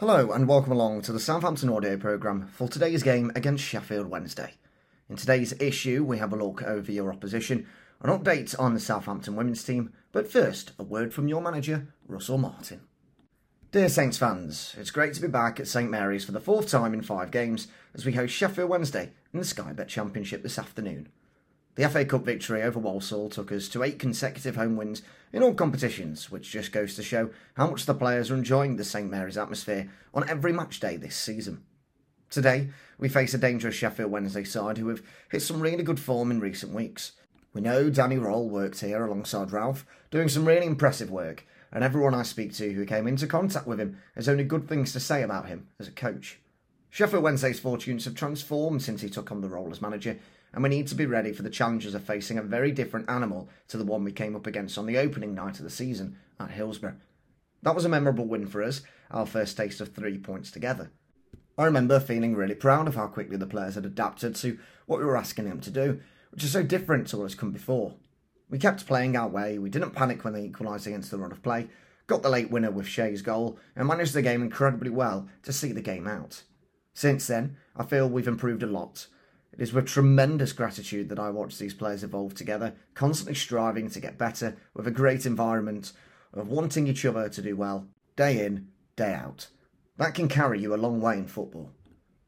Hello 0.00 0.32
and 0.32 0.48
welcome 0.48 0.72
along 0.72 1.02
to 1.02 1.12
the 1.12 1.20
Southampton 1.20 1.68
audio 1.68 1.94
programme 1.98 2.46
for 2.46 2.68
today's 2.68 3.02
game 3.02 3.30
against 3.34 3.62
Sheffield 3.62 4.06
Wednesday. 4.06 4.54
In 5.10 5.16
today's 5.16 5.52
issue, 5.60 6.02
we 6.04 6.16
have 6.16 6.32
a 6.32 6.36
look 6.36 6.62
over 6.62 6.90
your 6.90 7.12
opposition, 7.12 7.66
an 8.00 8.08
update 8.08 8.58
on 8.58 8.72
the 8.72 8.80
Southampton 8.80 9.36
women's 9.36 9.62
team, 9.62 9.92
but 10.10 10.32
first, 10.32 10.72
a 10.78 10.82
word 10.82 11.12
from 11.12 11.28
your 11.28 11.42
manager, 11.42 11.88
Russell 12.08 12.38
Martin. 12.38 12.80
Dear 13.72 13.90
Saints 13.90 14.16
fans, 14.16 14.74
it's 14.78 14.90
great 14.90 15.12
to 15.12 15.20
be 15.20 15.28
back 15.28 15.60
at 15.60 15.68
St 15.68 15.90
Mary's 15.90 16.24
for 16.24 16.32
the 16.32 16.40
fourth 16.40 16.70
time 16.70 16.94
in 16.94 17.02
five 17.02 17.30
games 17.30 17.68
as 17.92 18.06
we 18.06 18.12
host 18.12 18.32
Sheffield 18.32 18.70
Wednesday 18.70 19.12
in 19.34 19.38
the 19.38 19.44
Sky 19.44 19.74
Bet 19.74 19.88
Championship 19.88 20.42
this 20.42 20.58
afternoon. 20.58 21.10
The 21.80 21.88
FA 21.88 22.04
Cup 22.04 22.26
victory 22.26 22.62
over 22.62 22.78
Walsall 22.78 23.30
took 23.30 23.50
us 23.50 23.66
to 23.68 23.82
eight 23.82 23.98
consecutive 23.98 24.54
home 24.54 24.76
wins 24.76 25.00
in 25.32 25.42
all 25.42 25.54
competitions, 25.54 26.30
which 26.30 26.50
just 26.50 26.72
goes 26.72 26.94
to 26.94 27.02
show 27.02 27.30
how 27.54 27.70
much 27.70 27.86
the 27.86 27.94
players 27.94 28.30
are 28.30 28.34
enjoying 28.34 28.76
the 28.76 28.84
St 28.84 29.10
Mary's 29.10 29.38
atmosphere 29.38 29.90
on 30.12 30.28
every 30.28 30.52
match 30.52 30.78
day 30.78 30.98
this 30.98 31.16
season. 31.16 31.64
Today, 32.28 32.68
we 32.98 33.08
face 33.08 33.32
a 33.32 33.38
dangerous 33.38 33.76
Sheffield 33.76 34.10
Wednesday 34.10 34.44
side 34.44 34.76
who 34.76 34.88
have 34.88 35.00
hit 35.30 35.40
some 35.40 35.62
really 35.62 35.82
good 35.82 35.98
form 35.98 36.30
in 36.30 36.38
recent 36.38 36.74
weeks. 36.74 37.12
We 37.54 37.62
know 37.62 37.88
Danny 37.88 38.16
Röhl 38.16 38.50
worked 38.50 38.80
here 38.80 39.06
alongside 39.06 39.50
Ralph, 39.50 39.86
doing 40.10 40.28
some 40.28 40.44
really 40.44 40.66
impressive 40.66 41.10
work, 41.10 41.46
and 41.72 41.82
everyone 41.82 42.12
I 42.12 42.24
speak 42.24 42.52
to 42.56 42.74
who 42.74 42.84
came 42.84 43.06
into 43.06 43.26
contact 43.26 43.66
with 43.66 43.80
him 43.80 43.96
has 44.16 44.28
only 44.28 44.44
good 44.44 44.68
things 44.68 44.92
to 44.92 45.00
say 45.00 45.22
about 45.22 45.48
him 45.48 45.68
as 45.78 45.88
a 45.88 45.92
coach. 45.92 46.40
Sheffield 46.90 47.22
Wednesday's 47.22 47.58
fortunes 47.58 48.04
have 48.04 48.16
transformed 48.16 48.82
since 48.82 49.00
he 49.00 49.08
took 49.08 49.32
on 49.32 49.40
the 49.40 49.48
role 49.48 49.70
as 49.70 49.80
manager, 49.80 50.18
and 50.52 50.62
we 50.62 50.68
need 50.68 50.86
to 50.88 50.94
be 50.94 51.06
ready 51.06 51.32
for 51.32 51.42
the 51.42 51.50
challenges 51.50 51.94
of 51.94 52.02
facing 52.02 52.38
a 52.38 52.42
very 52.42 52.72
different 52.72 53.08
animal 53.08 53.48
to 53.68 53.76
the 53.76 53.84
one 53.84 54.04
we 54.04 54.12
came 54.12 54.34
up 54.34 54.46
against 54.46 54.78
on 54.78 54.86
the 54.86 54.98
opening 54.98 55.34
night 55.34 55.58
of 55.58 55.64
the 55.64 55.70
season 55.70 56.16
at 56.38 56.50
Hillsborough. 56.50 56.96
That 57.62 57.74
was 57.74 57.84
a 57.84 57.88
memorable 57.88 58.26
win 58.26 58.46
for 58.46 58.62
us, 58.62 58.82
our 59.10 59.26
first 59.26 59.56
taste 59.56 59.80
of 59.80 59.94
three 59.94 60.18
points 60.18 60.50
together. 60.50 60.90
I 61.58 61.64
remember 61.64 62.00
feeling 62.00 62.34
really 62.34 62.54
proud 62.54 62.88
of 62.88 62.94
how 62.94 63.06
quickly 63.06 63.36
the 63.36 63.46
players 63.46 63.74
had 63.74 63.84
adapted 63.84 64.34
to 64.36 64.58
what 64.86 64.98
we 64.98 65.04
were 65.04 65.16
asking 65.16 65.44
them 65.44 65.60
to 65.60 65.70
do, 65.70 66.00
which 66.30 66.42
is 66.42 66.52
so 66.52 66.62
different 66.62 67.08
to 67.08 67.18
what 67.18 67.24
has 67.24 67.34
come 67.34 67.52
before. 67.52 67.96
We 68.48 68.58
kept 68.58 68.86
playing 68.86 69.16
our 69.16 69.28
way, 69.28 69.58
we 69.58 69.70
didn't 69.70 69.90
panic 69.90 70.24
when 70.24 70.32
they 70.32 70.44
equalised 70.44 70.86
against 70.86 71.10
the 71.10 71.18
run 71.18 71.32
of 71.32 71.42
play, 71.42 71.68
got 72.06 72.22
the 72.22 72.30
late 72.30 72.50
winner 72.50 72.70
with 72.70 72.88
Shea's 72.88 73.22
goal, 73.22 73.58
and 73.76 73.86
managed 73.86 74.14
the 74.14 74.22
game 74.22 74.42
incredibly 74.42 74.90
well 74.90 75.28
to 75.42 75.52
see 75.52 75.70
the 75.70 75.82
game 75.82 76.08
out. 76.08 76.42
Since 76.94 77.28
then, 77.28 77.56
I 77.76 77.84
feel 77.84 78.08
we've 78.08 78.26
improved 78.26 78.62
a 78.62 78.66
lot, 78.66 79.06
it 79.52 79.60
is 79.60 79.72
with 79.72 79.86
tremendous 79.86 80.52
gratitude 80.52 81.08
that 81.08 81.18
I 81.18 81.30
watch 81.30 81.58
these 81.58 81.74
players 81.74 82.04
evolve 82.04 82.34
together, 82.34 82.74
constantly 82.94 83.34
striving 83.34 83.90
to 83.90 84.00
get 84.00 84.18
better, 84.18 84.56
with 84.74 84.86
a 84.86 84.92
great 84.92 85.26
environment 85.26 85.92
of 86.32 86.48
wanting 86.48 86.86
each 86.86 87.04
other 87.04 87.28
to 87.28 87.42
do 87.42 87.56
well, 87.56 87.88
day 88.16 88.44
in, 88.44 88.68
day 88.96 89.12
out. 89.12 89.48
That 89.96 90.14
can 90.14 90.28
carry 90.28 90.60
you 90.60 90.72
a 90.72 90.76
long 90.76 91.00
way 91.00 91.18
in 91.18 91.26
football. 91.26 91.72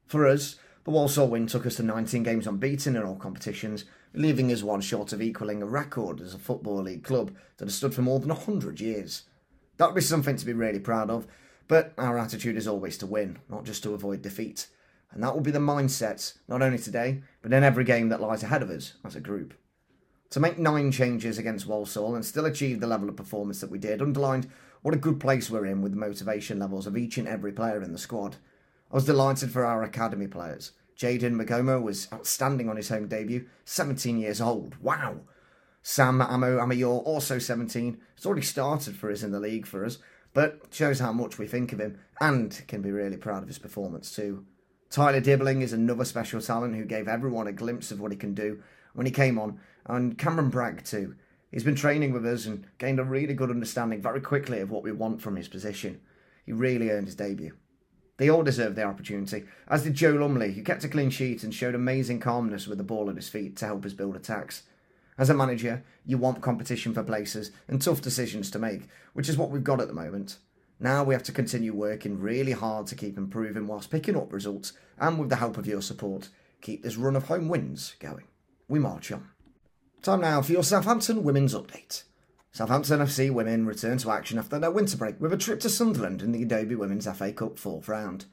For 0.06 0.26
us, 0.26 0.56
the 0.84 0.90
Walsall 0.90 1.28
win 1.28 1.46
took 1.46 1.64
us 1.64 1.76
to 1.76 1.84
19 1.84 2.24
games 2.24 2.46
unbeaten 2.46 2.96
in 2.96 3.04
all 3.04 3.16
competitions, 3.16 3.84
leaving 4.14 4.50
us 4.50 4.64
one 4.64 4.80
short 4.80 5.12
of 5.12 5.22
equalling 5.22 5.62
a 5.62 5.66
record 5.66 6.20
as 6.20 6.34
a 6.34 6.38
Football 6.38 6.82
League 6.82 7.04
club 7.04 7.34
that 7.56 7.66
has 7.66 7.76
stood 7.76 7.94
for 7.94 8.02
more 8.02 8.18
than 8.18 8.30
100 8.30 8.80
years. 8.80 9.22
That 9.76 9.86
would 9.86 9.94
be 9.94 10.00
something 10.00 10.36
to 10.36 10.46
be 10.46 10.52
really 10.52 10.80
proud 10.80 11.08
of, 11.08 11.28
but 11.68 11.92
our 11.96 12.18
attitude 12.18 12.56
is 12.56 12.66
always 12.66 12.98
to 12.98 13.06
win, 13.06 13.38
not 13.48 13.64
just 13.64 13.84
to 13.84 13.94
avoid 13.94 14.22
defeat 14.22 14.66
and 15.12 15.22
that 15.22 15.34
will 15.34 15.42
be 15.42 15.50
the 15.50 15.58
mindset 15.58 16.36
not 16.48 16.62
only 16.62 16.78
today, 16.78 17.22
but 17.42 17.52
in 17.52 17.62
every 17.62 17.84
game 17.84 18.08
that 18.08 18.20
lies 18.20 18.42
ahead 18.42 18.62
of 18.62 18.70
us 18.70 18.94
as 19.04 19.14
a 19.14 19.20
group. 19.20 19.54
To 20.30 20.40
make 20.40 20.58
nine 20.58 20.90
changes 20.90 21.36
against 21.36 21.66
Walsall 21.66 22.14
and 22.14 22.24
still 22.24 22.46
achieve 22.46 22.80
the 22.80 22.86
level 22.86 23.08
of 23.08 23.16
performance 23.16 23.60
that 23.60 23.70
we 23.70 23.78
did 23.78 24.00
underlined 24.00 24.48
what 24.80 24.94
a 24.94 24.98
good 24.98 25.20
place 25.20 25.50
we're 25.50 25.66
in 25.66 25.82
with 25.82 25.92
the 25.92 25.98
motivation 25.98 26.58
levels 26.58 26.86
of 26.86 26.96
each 26.96 27.18
and 27.18 27.28
every 27.28 27.52
player 27.52 27.82
in 27.82 27.92
the 27.92 27.98
squad. 27.98 28.36
I 28.90 28.94
was 28.94 29.04
delighted 29.04 29.50
for 29.50 29.64
our 29.64 29.82
academy 29.82 30.26
players. 30.26 30.72
Jayden 30.96 31.40
Meghoma 31.40 31.82
was 31.82 32.08
outstanding 32.12 32.68
on 32.68 32.76
his 32.76 32.88
home 32.88 33.08
debut, 33.08 33.46
17 33.64 34.18
years 34.18 34.40
old. 34.40 34.76
Wow! 34.80 35.20
Sam 35.82 36.20
Amo-Ameyaw, 36.22 37.02
also 37.04 37.38
17, 37.38 38.00
has 38.14 38.24
already 38.24 38.42
started 38.42 38.96
for 38.96 39.10
us 39.10 39.22
in 39.22 39.32
the 39.32 39.40
league 39.40 39.66
for 39.66 39.84
us, 39.84 39.98
but 40.32 40.62
shows 40.70 41.00
how 41.00 41.12
much 41.12 41.38
we 41.38 41.46
think 41.46 41.72
of 41.72 41.80
him 41.80 41.98
and 42.20 42.62
can 42.68 42.82
be 42.82 42.90
really 42.90 43.16
proud 43.16 43.42
of 43.42 43.48
his 43.48 43.58
performance 43.58 44.14
too. 44.14 44.46
Tyler 44.92 45.20
Dibbling 45.22 45.62
is 45.62 45.72
another 45.72 46.04
special 46.04 46.42
talent 46.42 46.76
who 46.76 46.84
gave 46.84 47.08
everyone 47.08 47.46
a 47.46 47.52
glimpse 47.52 47.90
of 47.90 47.98
what 47.98 48.12
he 48.12 48.18
can 48.18 48.34
do 48.34 48.62
when 48.92 49.06
he 49.06 49.10
came 49.10 49.38
on, 49.38 49.58
and 49.86 50.18
Cameron 50.18 50.50
Bragg 50.50 50.84
too. 50.84 51.14
He's 51.50 51.64
been 51.64 51.74
training 51.74 52.12
with 52.12 52.26
us 52.26 52.44
and 52.44 52.66
gained 52.76 53.00
a 53.00 53.04
really 53.04 53.32
good 53.32 53.48
understanding 53.48 54.02
very 54.02 54.20
quickly 54.20 54.60
of 54.60 54.70
what 54.70 54.82
we 54.82 54.92
want 54.92 55.22
from 55.22 55.36
his 55.36 55.48
position. 55.48 56.02
He 56.44 56.52
really 56.52 56.90
earned 56.90 57.06
his 57.06 57.14
debut. 57.14 57.56
They 58.18 58.28
all 58.28 58.42
deserved 58.42 58.76
their 58.76 58.86
opportunity, 58.86 59.44
as 59.66 59.82
did 59.82 59.94
Joe 59.94 60.10
Lumley, 60.10 60.52
who 60.52 60.62
kept 60.62 60.84
a 60.84 60.90
clean 60.90 61.08
sheet 61.08 61.42
and 61.42 61.54
showed 61.54 61.74
amazing 61.74 62.20
calmness 62.20 62.66
with 62.66 62.76
the 62.76 62.84
ball 62.84 63.08
at 63.08 63.16
his 63.16 63.30
feet 63.30 63.56
to 63.56 63.66
help 63.66 63.86
us 63.86 63.94
build 63.94 64.14
attacks. 64.14 64.64
As 65.16 65.30
a 65.30 65.34
manager, 65.34 65.82
you 66.04 66.18
want 66.18 66.42
competition 66.42 66.92
for 66.92 67.02
places 67.02 67.50
and 67.66 67.80
tough 67.80 68.02
decisions 68.02 68.50
to 68.50 68.58
make, 68.58 68.82
which 69.14 69.30
is 69.30 69.38
what 69.38 69.48
we've 69.48 69.64
got 69.64 69.80
at 69.80 69.88
the 69.88 69.94
moment. 69.94 70.36
Now 70.82 71.04
we 71.04 71.14
have 71.14 71.22
to 71.24 71.32
continue 71.32 71.72
working 71.72 72.18
really 72.18 72.50
hard 72.50 72.88
to 72.88 72.96
keep 72.96 73.16
improving 73.16 73.68
whilst 73.68 73.88
picking 73.88 74.16
up 74.16 74.32
results 74.32 74.72
and 74.98 75.16
with 75.16 75.28
the 75.28 75.36
help 75.36 75.56
of 75.56 75.64
your 75.64 75.80
support, 75.80 76.28
keep 76.60 76.82
this 76.82 76.96
run 76.96 77.14
of 77.14 77.28
home 77.28 77.48
wins 77.48 77.94
going. 78.00 78.24
We 78.66 78.80
march 78.80 79.12
on. 79.12 79.28
Time 80.02 80.22
now 80.22 80.42
for 80.42 80.50
your 80.50 80.64
Southampton 80.64 81.22
women's 81.22 81.54
update. 81.54 82.02
Southampton 82.50 82.98
FC 82.98 83.30
women 83.30 83.64
return 83.64 83.98
to 83.98 84.10
action 84.10 84.40
after 84.40 84.58
their 84.58 84.72
winter 84.72 84.96
break 84.96 85.20
with 85.20 85.32
a 85.32 85.36
trip 85.36 85.60
to 85.60 85.70
Sunderland 85.70 86.20
in 86.20 86.32
the 86.32 86.42
Adobe 86.42 86.74
Women's 86.74 87.06
FA 87.06 87.32
Cup 87.32 87.60
fourth 87.60 87.86
round. 87.86 88.24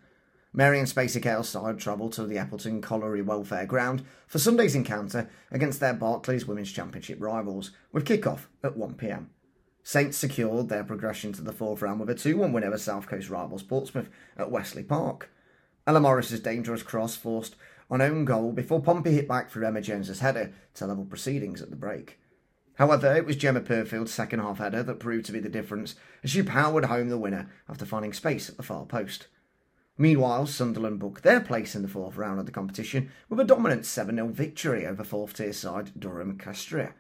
Marieanne 0.52 0.92
Spacey-Cale's 0.92 1.50
side 1.50 1.78
travel 1.78 2.10
to 2.10 2.26
the 2.26 2.38
Eppleton 2.38 2.82
Colliery 2.82 3.22
Welfare 3.22 3.68
Ground 3.68 4.04
for 4.26 4.40
Sunday's 4.40 4.74
encounter 4.74 5.30
against 5.52 5.80
their 5.80 5.94
Barclays 5.94 6.48
Women's 6.48 6.72
Championship 6.72 7.22
rivals, 7.22 7.70
with 7.92 8.08
kick-off 8.08 8.50
at 8.64 8.76
1pm. 8.76 9.28
Saints 9.90 10.20
secured 10.20 10.70
their 10.70 10.84
progression 10.84 11.34
to 11.34 11.42
the 11.42 11.52
fourth 11.52 11.82
round 11.82 12.00
with 12.00 12.12
a 12.12 12.14
2 12.14 12.38
1 12.38 12.54
win 12.54 12.64
over 12.64 12.78
South 12.78 13.08
Coast 13.08 13.28
rivals 13.28 13.64
Portsmouth 13.64 14.08
at 14.38 14.52
Westleigh 14.52 14.84
Park. 14.84 15.32
Ella 15.88 16.00
Morris's 16.00 16.42
dangerous 16.42 16.84
cross 16.84 17.16
forced 17.16 17.56
an 17.90 18.00
own 18.00 18.24
goal 18.24 18.52
before 18.52 18.84
Pompey 18.84 19.14
hit 19.14 19.28
back 19.28 19.50
for 19.50 19.66
Emma 19.66 19.82
Jones's 19.82 20.20
header 20.20 20.54
to 20.76 20.86
level 20.86 21.06
proceedings 21.06 21.60
at 21.60 21.72
the 21.72 21.76
break. 21.76 22.20
However, 22.76 23.16
it 23.16 23.26
was 23.26 23.36
Gemma 23.36 23.62
Purfield's 23.62 24.14
second 24.14 24.42
half 24.42 24.60
header 24.60 24.84
that 24.84 25.00
proved 25.00 25.26
to 25.26 25.32
be 25.32 25.40
the 25.40 25.50
difference 25.50 25.96
as 26.24 26.30
she 26.30 26.44
powered 26.44 26.86
home 26.86 27.10
the 27.10 27.18
winner 27.18 27.50
after 27.68 27.84
finding 27.84 28.14
space 28.14 28.48
at 28.48 28.58
the 28.58 28.62
far 28.62 28.86
post. 28.86 29.26
Meanwhile, 29.98 30.46
Sunderland 30.46 31.00
booked 31.00 31.24
their 31.24 31.42
place 31.42 31.74
in 31.74 31.82
the 31.82 31.88
fourth 31.88 32.16
round 32.16 32.40
of 32.40 32.46
the 32.46 32.52
competition 32.52 33.10
with 33.28 33.40
a 33.40 33.44
dominant 33.44 33.88
7 33.88 34.14
0 34.14 34.28
victory 34.28 34.86
over 34.86 35.04
fourth 35.04 35.34
tier 35.34 35.52
side 35.52 36.00
Durham 36.00 36.38
Cestria. 36.38 36.94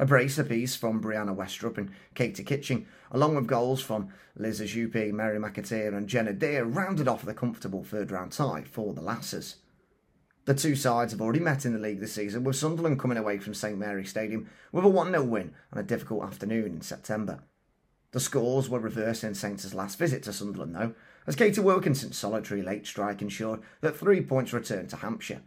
A 0.00 0.06
brace 0.06 0.38
apiece 0.38 0.76
from 0.76 1.02
Brianna 1.02 1.36
Westrup 1.36 1.76
and 1.76 1.90
Katie 2.14 2.42
Kitching, 2.42 2.86
along 3.10 3.34
with 3.34 3.46
goals 3.46 3.82
from 3.82 4.08
Liz 4.34 4.62
Ejupi, 4.62 5.12
Mary 5.12 5.38
McAteer, 5.38 5.94
and 5.94 6.08
Jenna 6.08 6.32
Dear, 6.32 6.64
rounded 6.64 7.06
off 7.06 7.22
the 7.22 7.34
comfortable 7.34 7.84
third 7.84 8.10
round 8.10 8.32
tie 8.32 8.64
for 8.64 8.94
the 8.94 9.02
Lasses. 9.02 9.56
The 10.46 10.54
two 10.54 10.74
sides 10.74 11.12
have 11.12 11.20
already 11.20 11.40
met 11.40 11.66
in 11.66 11.74
the 11.74 11.78
league 11.78 12.00
this 12.00 12.14
season, 12.14 12.44
with 12.44 12.56
Sunderland 12.56 12.98
coming 12.98 13.18
away 13.18 13.36
from 13.36 13.52
St 13.52 13.76
Mary's 13.76 14.08
Stadium 14.08 14.48
with 14.72 14.86
a 14.86 14.88
1 14.88 15.10
0 15.10 15.22
win 15.22 15.52
on 15.70 15.78
a 15.78 15.82
difficult 15.82 16.24
afternoon 16.24 16.76
in 16.76 16.80
September. 16.80 17.40
The 18.12 18.20
scores 18.20 18.70
were 18.70 18.80
reversed 18.80 19.22
in 19.22 19.34
Saints' 19.34 19.74
last 19.74 19.98
visit 19.98 20.22
to 20.22 20.32
Sunderland, 20.32 20.74
though, 20.74 20.94
as 21.26 21.36
Katie 21.36 21.60
Wilkinson's 21.60 22.16
solitary 22.16 22.62
late 22.62 22.86
strike 22.86 23.20
ensured 23.20 23.60
that 23.82 23.98
three 23.98 24.22
points 24.22 24.54
returned 24.54 24.88
to 24.88 24.96
Hampshire. 24.96 25.42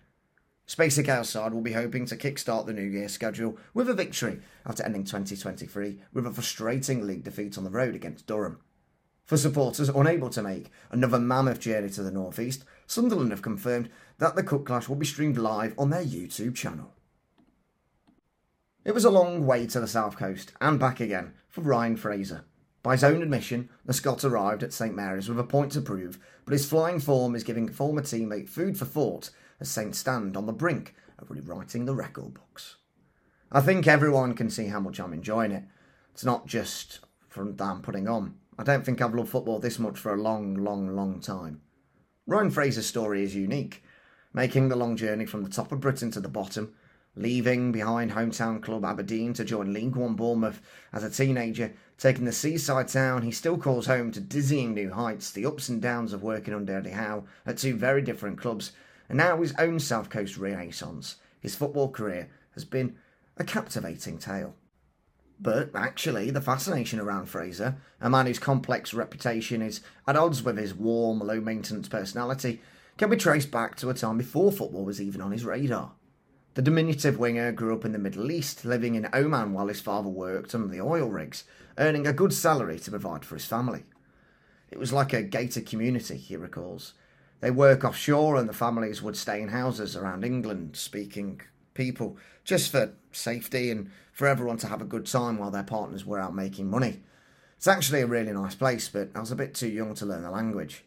Spacey-Cale's 0.68 1.30
side 1.30 1.54
will 1.54 1.62
be 1.62 1.74
hoping 1.74 2.06
to 2.06 2.16
kickstart 2.16 2.66
the 2.66 2.74
New 2.74 2.82
Year 2.82 3.10
schedule 3.10 3.58
with 3.74 3.90
a 3.90 3.94
victory 3.94 4.40
after 4.66 4.84
ending 4.84 5.04
2023 5.04 6.00
with 6.14 6.26
a 6.26 6.32
frustrating 6.32 7.06
league 7.06 7.24
defeat 7.24 7.58
on 7.58 7.66
the 7.66 7.70
road 7.70 7.96
against 7.96 8.28
Durham. 8.28 8.60
For 9.26 9.38
supporters 9.38 9.90
unable 9.90 10.30
to 10.30 10.42
make 10.42 10.72
another 10.90 11.20
mammoth 11.20 11.60
journey 11.60 11.90
to 11.92 12.04
the 12.04 12.12
northeast, 12.12 12.64
Sunderland 12.88 13.32
have 13.32 13.42
confirmed 13.42 13.90
that 14.20 14.36
the 14.36 14.44
Cup 14.44 14.66
Clash 14.66 14.88
will 14.88 14.96
be 14.96 15.06
streamed 15.06 15.38
live 15.38 15.74
on 15.78 15.90
their 15.90 16.04
YouTube 16.04 16.56
channel. 16.56 16.94
It 18.86 18.94
was 18.94 19.06
a 19.06 19.10
long 19.10 19.46
way 19.46 19.66
to 19.68 19.80
the 19.80 19.88
south 19.88 20.18
coast 20.18 20.52
and 20.60 20.80
back 20.80 21.00
again 21.00 21.34
for 21.50 21.62
Ryan 21.62 21.96
Fraser. 21.96 22.46
By 22.84 22.94
his 22.94 23.04
own 23.04 23.22
admission, 23.22 23.70
the 23.86 23.94
Scot 23.94 24.26
arrived 24.26 24.62
at 24.62 24.74
St 24.74 24.94
Mary's 24.94 25.30
with 25.30 25.40
a 25.40 25.46
point 25.46 25.72
to 25.72 25.82
prove, 25.82 26.20
but 26.44 26.52
his 26.52 26.66
flying 26.66 27.00
form 27.00 27.34
is 27.34 27.46
giving 27.46 27.70
former 27.70 28.02
teammate 28.02 28.50
food 28.50 28.78
for 28.78 28.84
thought 28.84 29.30
as 29.64 29.72
Saints 29.72 29.98
stand 29.98 30.36
on 30.36 30.46
the 30.46 30.52
brink 30.52 30.94
of 31.18 31.32
rewriting 31.32 31.86
the 31.86 31.96
record 31.96 32.34
books. 32.34 32.76
I 33.50 33.62
think 33.62 33.88
everyone 33.88 34.34
can 34.34 34.50
see 34.50 34.68
how 34.68 34.82
much 34.82 35.00
I'm 35.00 35.14
enjoying 35.14 35.54
it. 35.54 35.64
It's 36.12 36.26
not 36.26 36.48
just 36.48 37.00
from 37.30 37.56
that 37.56 37.64
I'm 37.64 37.82
putting 37.82 38.10
on. 38.10 38.36
I 38.60 38.64
don't 38.64 38.86
think 38.86 39.02
I've 39.02 39.16
loved 39.16 39.30
football 39.30 39.60
this 39.60 39.80
much 39.80 39.98
for 39.98 40.14
a 40.14 40.22
long, 40.22 40.56
long, 40.56 40.94
long 40.94 41.22
time. 41.22 41.62
Ryan 42.28 42.52
Fraser's 42.52 42.86
story 42.86 43.24
is 43.24 43.36
unique, 43.36 43.84
making 44.34 44.68
the 44.68 44.76
long 44.76 44.98
journey 44.98 45.26
from 45.26 45.44
the 45.44 45.50
top 45.50 45.72
of 45.72 45.80
Britain 45.80 46.12
to 46.12 46.20
the 46.20 46.28
bottom, 46.28 46.74
leaving 47.16 47.72
behind 47.72 48.12
hometown 48.12 48.62
club 48.62 48.84
Aberdeen 48.84 49.34
to 49.34 49.46
join 49.46 49.72
League 49.72 49.96
One 49.96 50.16
Bournemouth 50.16 50.62
as 50.92 51.06
a 51.06 51.10
teenager, 51.10 51.72
taking 51.98 52.26
the 52.26 52.34
seaside 52.34 52.90
town, 52.90 53.22
he 53.22 53.32
still 53.32 53.58
calls 53.58 53.86
home 53.86 54.12
to 54.12 54.20
dizzying 54.20 54.74
new 54.74 54.92
heights, 54.92 55.32
the 55.32 55.46
ups 55.46 55.70
and 55.70 55.82
downs 55.82 56.12
of 56.12 56.22
working 56.22 56.54
under 56.54 56.76
Eddie 56.76 56.90
Howe 56.90 57.24
at 57.46 57.58
two 57.58 57.78
very 57.78 58.02
different 58.02 58.38
clubs, 58.38 58.74
and 59.10 59.18
now 59.18 59.42
his 59.42 59.54
own 59.58 59.80
South 59.80 60.10
Coast 60.10 60.38
renaissance. 60.38 61.18
His 61.40 61.56
football 61.56 61.90
career 61.90 62.30
has 62.54 62.66
been 62.66 62.96
a 63.38 63.44
captivating 63.44 64.18
tale. 64.18 64.56
But 65.40 65.72
actually, 65.76 66.32
the 66.32 66.42
fascination 66.42 67.00
around 67.00 67.26
Fraser, 67.26 67.76
a 68.00 68.10
man 68.10 68.28
whose 68.28 68.40
complex 68.40 68.94
reputation 68.94 69.62
is 69.62 69.82
at 70.08 70.16
odds 70.16 70.44
with 70.44 70.58
his 70.58 70.74
warm, 70.74 71.20
low 71.20 71.42
maintenance 71.42 71.90
personality, 71.90 72.62
can 72.98 73.10
be 73.10 73.18
traced 73.18 73.52
back 73.52 73.76
to 73.78 73.90
a 73.90 73.94
time 73.94 74.18
before 74.18 74.52
football 74.52 74.86
was 74.86 75.02
even 75.02 75.22
on 75.22 75.32
his 75.32 75.44
radar. 75.44 75.94
The 76.54 76.62
diminutive 76.62 77.18
winger 77.18 77.52
grew 77.52 77.74
up 77.74 77.84
in 77.84 77.94
the 77.94 77.98
Middle 77.98 78.32
East, 78.32 78.64
living 78.64 78.94
in 78.94 79.10
Oman 79.12 79.54
while 79.54 79.68
his 79.68 79.82
father 79.82 80.10
worked 80.10 80.54
on 80.54 80.70
the 80.70 80.80
oil 80.80 81.10
rigs, 81.10 81.46
earning 81.80 82.06
a 82.06 82.14
good 82.14 82.32
salary 82.32 82.80
to 82.80 82.92
provide 82.92 83.26
for 83.26 83.36
his 83.36 83.46
family. 83.46 83.84
It 84.70 84.78
was 84.78 84.94
like 84.94 85.14
a 85.14 85.24
gated 85.24 85.66
community, 85.66 86.18
he 86.18 86.36
recalls. 86.36 86.94
They 87.44 87.52
work 87.52 87.84
offshore 87.84 88.38
and 88.38 88.48
the 88.48 88.54
families 88.54 89.02
would 89.02 89.18
stay 89.18 89.42
in 89.42 89.50
houses 89.50 89.98
around 89.98 90.24
England, 90.24 90.78
speaking 90.78 91.42
people, 91.74 92.16
just 92.46 92.72
for 92.72 92.94
safety 93.12 93.70
and 93.70 93.92
for 94.14 94.28
everyone 94.28 94.56
to 94.60 94.68
have 94.68 94.82
a 94.82 94.86
good 94.86 95.06
time 95.06 95.38
while 95.38 95.52
their 95.52 95.62
partners 95.62 96.06
were 96.06 96.22
out 96.22 96.34
making 96.34 96.70
money. 96.70 97.04
It's 97.58 97.68
actually 97.68 98.00
a 98.00 98.08
really 98.08 98.32
nice 98.32 98.56
place, 98.56 98.88
but 98.88 99.10
I 99.14 99.20
was 99.20 99.32
a 99.32 99.36
bit 99.36 99.54
too 99.54 99.68
young 99.68 99.94
to 99.96 100.06
learn 100.06 100.24
the 100.24 100.32
language. 100.32 100.86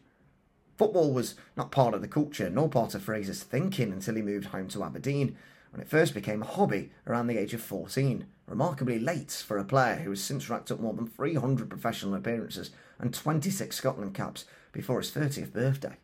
Football 0.79 1.13
was 1.13 1.35
not 1.55 1.69
part 1.69 1.93
of 1.93 2.01
the 2.01 2.07
culture 2.07 2.49
nor 2.49 2.69
part 2.69 2.95
of 2.95 3.03
Fraser's 3.03 3.43
thinking 3.43 3.93
until 3.93 4.15
he 4.15 4.23
moved 4.23 4.47
home 4.47 4.67
to 4.69 4.83
Aberdeen, 4.83 5.37
when 5.69 5.79
it 5.79 5.87
first 5.87 6.15
became 6.15 6.41
a 6.41 6.47
hobby 6.47 6.89
around 7.05 7.27
the 7.27 7.37
age 7.37 7.53
of 7.53 7.61
14, 7.61 8.25
remarkably 8.47 8.97
late 8.97 9.29
for 9.29 9.59
a 9.59 9.63
player 9.63 9.97
who 9.97 10.09
has 10.09 10.23
since 10.23 10.49
racked 10.49 10.71
up 10.71 10.79
more 10.79 10.95
than 10.95 11.05
300 11.05 11.69
professional 11.69 12.15
appearances 12.15 12.71
and 12.97 13.13
26 13.13 13.75
Scotland 13.75 14.15
caps 14.15 14.45
before 14.71 14.99
his 14.99 15.11
30th 15.11 15.53
birthday. 15.53 15.97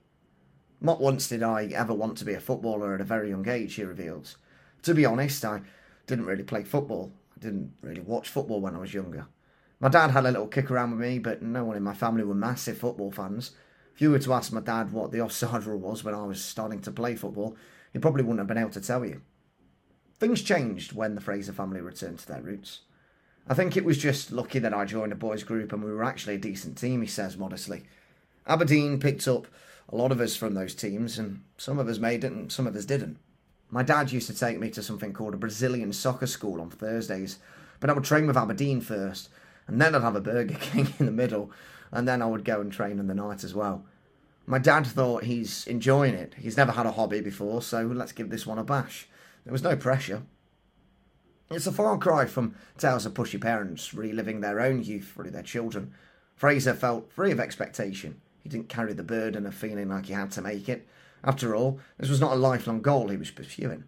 Not 0.83 1.00
once 1.00 1.30
did 1.30 1.41
I 1.41 1.68
ever 1.68 1.94
want 1.94 2.18
to 2.18 2.25
be 2.25 2.33
a 2.33 2.41
footballer 2.41 2.94
at 2.94 3.00
a 3.00 3.06
very 3.06 3.30
young 3.30 3.47
age, 3.47 3.75
he 3.75 3.83
reveals. 3.85 4.35
To 4.81 4.94
be 4.94 5.06
honest, 5.06 5.44
I 5.45 5.62
didn't 6.07 6.25
really 6.25 6.44
play 6.44 6.63
football. 6.63 7.13
I 7.38 7.39
didn't 7.39 7.71
really 7.81 8.01
watch 8.01 8.27
football 8.27 8.59
when 8.59 8.75
I 8.75 8.80
was 8.80 8.94
younger. 8.94 9.27
My 9.80 9.88
dad 9.88 10.12
had 10.12 10.25
a 10.25 10.31
little 10.31 10.47
kick 10.47 10.69
around 10.69 10.91
with 10.91 11.00
me, 11.00 11.19
but 11.19 11.41
no 11.41 11.63
one 11.63 11.77
in 11.77 11.83
my 11.83 11.94
family 11.94 12.25
were 12.25 12.35
massive 12.35 12.77
football 12.77 13.12
fans. 13.12 13.51
If 13.95 14.01
you 14.01 14.12
were 14.12 14.19
to 14.19 14.33
ask 14.33 14.51
my 14.51 14.59
dad 14.59 14.91
what 14.91 15.12
the 15.12 15.21
offside 15.21 15.63
rule 15.65 15.80
was 15.80 16.03
when 16.03 16.15
I 16.15 16.25
was 16.25 16.44
starting 16.44 16.81
to 16.81 16.91
play 16.91 17.15
football, 17.15 17.56
he 17.94 18.00
probably 18.00 18.24
wouldn't 18.24 18.39
have 18.39 18.47
been 18.47 18.57
able 18.57 18.71
to 18.71 18.81
tell 18.81 19.06
you. 19.06 19.21
Things 20.19 20.41
changed 20.41 20.91
when 20.91 21.15
the 21.15 21.21
Fraser 21.21 21.53
family 21.53 21.80
returned 21.80 22.19
to 22.19 22.27
their 22.27 22.41
roots. 22.41 22.81
I 23.47 23.53
think 23.53 23.77
it 23.77 23.85
was 23.85 23.97
just 23.97 24.33
lucky 24.33 24.59
that 24.59 24.74
I 24.74 24.83
joined 24.83 25.13
a 25.13 25.15
boys' 25.15 25.44
group 25.44 25.71
and 25.71 25.81
we 25.83 25.91
were 25.91 26.03
actually 26.03 26.35
a 26.35 26.39
decent 26.39 26.77
team, 26.77 27.01
he 27.01 27.07
says 27.07 27.38
modestly. 27.38 27.83
Aberdeen 28.45 29.00
picked 29.00 29.27
up 29.30 29.47
a 29.89 29.95
lot 29.95 30.12
of 30.12 30.19
us 30.19 30.35
from 30.35 30.53
those 30.53 30.75
teams, 30.75 31.19
and 31.19 31.41
some 31.57 31.80
of 31.80 31.88
us 31.88 32.00
made 32.00 32.24
it 32.24 32.31
and 32.31 32.51
some 32.51 32.68
of 32.68 32.75
us 32.75 32.85
didn't. 32.85 33.18
My 33.69 33.83
dad 33.83 34.12
used 34.12 34.27
to 34.27 34.38
take 34.38 34.59
me 34.59 34.69
to 34.71 34.83
something 34.83 35.13
called 35.13 35.33
a 35.33 35.38
Brazilian 35.38 35.94
soccer 35.94 36.27
school 36.27 36.62
on 36.62 36.69
Thursdays, 36.69 37.39
but 37.80 37.89
I 37.89 37.94
would 37.94 38.03
train 38.03 38.27
with 38.27 38.38
Aberdeen 38.38 38.81
first, 38.81 39.30
and 39.68 39.81
then 39.81 39.95
I'd 39.95 40.01
have 40.01 40.15
a 40.15 40.21
Burger 40.21 40.56
King 40.62 40.94
in 41.00 41.06
the 41.06 41.12
middle, 41.12 41.51
and 41.91 42.07
then 42.07 42.21
I 42.21 42.27
would 42.27 42.45
go 42.45 42.62
and 42.62 42.71
train 42.71 43.00
in 43.00 43.07
the 43.07 43.15
night 43.15 43.44
as 43.44 43.56
well. 43.56 43.85
My 44.45 44.59
dad 44.59 44.85
thought 44.85 45.24
he's 45.24 45.65
enjoying 45.68 46.15
it. 46.15 46.35
He's 46.38 46.57
never 46.57 46.74
had 46.74 46.85
a 46.85 46.91
hobby 46.91 47.21
before, 47.21 47.62
so 47.62 47.83
let's 47.83 48.12
give 48.12 48.30
this 48.30 48.45
one 48.45 48.59
a 48.59 48.63
bash. 48.63 49.07
There 49.45 49.53
was 49.53 49.63
no 49.63 49.75
pressure. 49.75 50.24
It's 51.50 51.68
a 51.68 51.71
far 51.71 51.97
cry 51.97 52.25
from 52.25 52.56
tales 52.77 53.06
of 53.06 53.13
pushy 53.13 53.39
parents 53.39 53.94
reliving 53.94 54.41
their 54.41 54.59
own 54.59 54.83
youth 54.83 55.12
through 55.13 55.31
their 55.31 55.44
children. 55.44 55.94
Fraser 56.35 56.74
felt 56.74 57.12
free 57.12 57.31
of 57.31 57.39
expectation. 57.39 58.21
He 58.44 58.50
didn't 58.50 58.69
carry 58.69 58.94
the 58.94 59.04
burden 59.04 59.45
of 59.45 59.56
feeling 59.56 59.90
like 59.90 60.06
he 60.06 60.13
had 60.13 60.31
to 60.31 60.42
make 60.42 60.69
it. 60.69 60.86
After 61.24 61.56
all, 61.56 61.80
this 61.98 62.10
was 62.10 62.19
not 62.19 62.34
a 62.34 62.36
lifelong 62.36 62.81
goal 62.81 63.07
he 63.07 63.18
was 63.18 63.31
pursuing. 63.31 63.86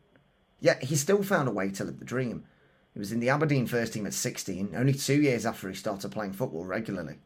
Yet 0.59 0.83
he 0.83 0.95
still 0.95 1.21
found 1.21 1.47
a 1.47 1.51
way 1.51 1.69
to 1.69 1.83
live 1.83 1.99
the 1.99 2.05
dream. 2.05 2.45
He 2.93 2.99
was 2.99 3.11
in 3.11 3.19
the 3.19 3.29
Aberdeen 3.29 3.67
first 3.67 3.93
team 3.93 4.05
at 4.05 4.13
16, 4.13 4.73
only 4.75 4.93
two 4.93 5.21
years 5.21 5.45
after 5.45 5.67
he 5.67 5.75
started 5.75 6.11
playing 6.11 6.33
football 6.33 6.65
regularly. 6.65 7.17